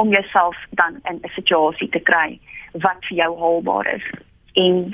[0.00, 2.38] om jouself dan in 'n situasie te kry
[2.72, 4.06] wat vir jou haalbaar is.
[4.54, 4.92] En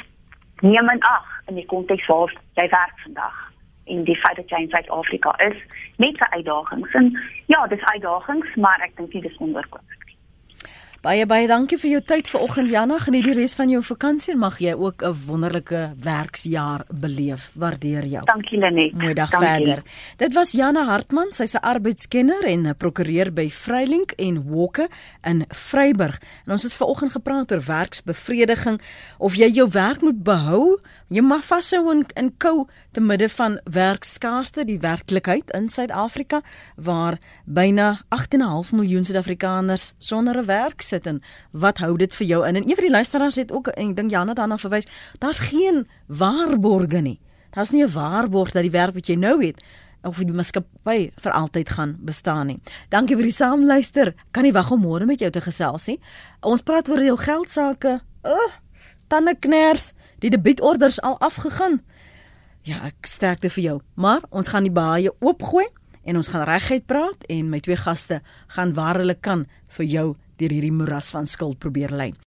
[0.60, 3.45] neem in ag in die konteks waar jy werk vandag
[3.86, 5.58] en die feit dat jy in Suid-Afrika is
[5.96, 6.98] met sy uitdagings.
[7.00, 7.12] En
[7.46, 10.16] ja, dis uitdagings, maar ek dink nie dis onverkooplik nie.
[11.06, 12.96] Baie baie dankie vir jou tyd vanoggend Jana.
[12.98, 17.52] Geniet die res van jou vakansie en mag jy ook 'n wonderlike werksjaar beleef.
[17.54, 18.24] Waardeer jou.
[18.24, 18.92] Dankie Lenet.
[18.92, 19.48] Mooi dag Dankie.
[19.48, 19.82] verder.
[20.16, 24.88] Dit was Jana Hartman, sy's 'n arbeidskenner en 'n prokureur by Vrylink en Walke
[25.22, 26.18] in Vryburg.
[26.46, 28.80] En ons het vanoggend gepraat oor werksbevrediging
[29.18, 33.60] of jy jou werk moet behou, jy mag vashou in in kou te midde van
[33.64, 36.42] werkskaarste, die werklikheid in Suid-Afrika
[36.76, 42.46] waar byna 8.5 miljoen Suid-Afrikaners sonder 'n werk sit en wat hou dit vir jou
[42.46, 42.56] in?
[42.56, 44.86] En een van die luisteraars het ook en ek dink Jana daarna verwys,
[45.18, 47.20] daar's geen waarborge nie.
[47.50, 49.62] Daar's nie 'n waarborg dat die werk wat jy nou het
[50.02, 52.60] of die maatskappy vir altyd gaan bestaan nie.
[52.88, 54.14] Dankie vir die saamluister.
[54.30, 55.98] Kan nie wag om môre met jou te gesels nie.
[56.40, 58.00] Ons praat oor jou geld sake.
[58.22, 58.52] Oh,
[59.08, 59.92] tandekners,
[60.24, 61.80] die debietorders al afgegaan.
[62.66, 63.76] Ja, ek sterkte vir jou.
[63.94, 65.66] Maar ons gaan die baie oopgooi
[66.06, 68.20] en ons gaan reguit praat en my twee gaste
[68.56, 69.46] gaan waar hulle kan
[69.78, 70.06] vir jou
[70.40, 72.12] deur hierdie moeras van skuld probeer lei.